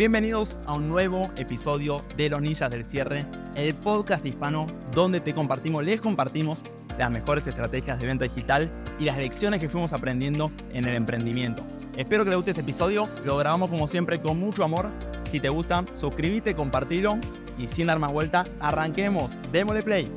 Bienvenidos 0.00 0.56
a 0.64 0.72
un 0.72 0.88
nuevo 0.88 1.30
episodio 1.36 2.02
de 2.16 2.30
Los 2.30 2.40
Ninjas 2.40 2.70
del 2.70 2.86
Cierre, 2.86 3.26
el 3.54 3.74
podcast 3.74 4.24
hispano 4.24 4.66
donde 4.94 5.20
te 5.20 5.34
compartimos, 5.34 5.84
les 5.84 6.00
compartimos 6.00 6.64
las 6.96 7.10
mejores 7.10 7.46
estrategias 7.46 8.00
de 8.00 8.06
venta 8.06 8.24
digital 8.24 8.72
y 8.98 9.04
las 9.04 9.18
lecciones 9.18 9.60
que 9.60 9.68
fuimos 9.68 9.92
aprendiendo 9.92 10.52
en 10.72 10.86
el 10.86 10.94
emprendimiento. 10.94 11.62
Espero 11.98 12.24
que 12.24 12.30
les 12.30 12.36
guste 12.36 12.52
este 12.52 12.62
episodio, 12.62 13.10
lo 13.26 13.36
grabamos 13.36 13.68
como 13.68 13.86
siempre 13.86 14.22
con 14.22 14.40
mucho 14.40 14.64
amor. 14.64 14.90
Si 15.30 15.38
te 15.38 15.50
gusta, 15.50 15.84
suscríbete, 15.92 16.54
compartilo 16.56 17.18
y 17.58 17.68
sin 17.68 17.88
dar 17.88 17.98
más 17.98 18.10
vuelta, 18.10 18.46
arranquemos, 18.58 19.38
démosle 19.52 19.82
play. 19.82 20.10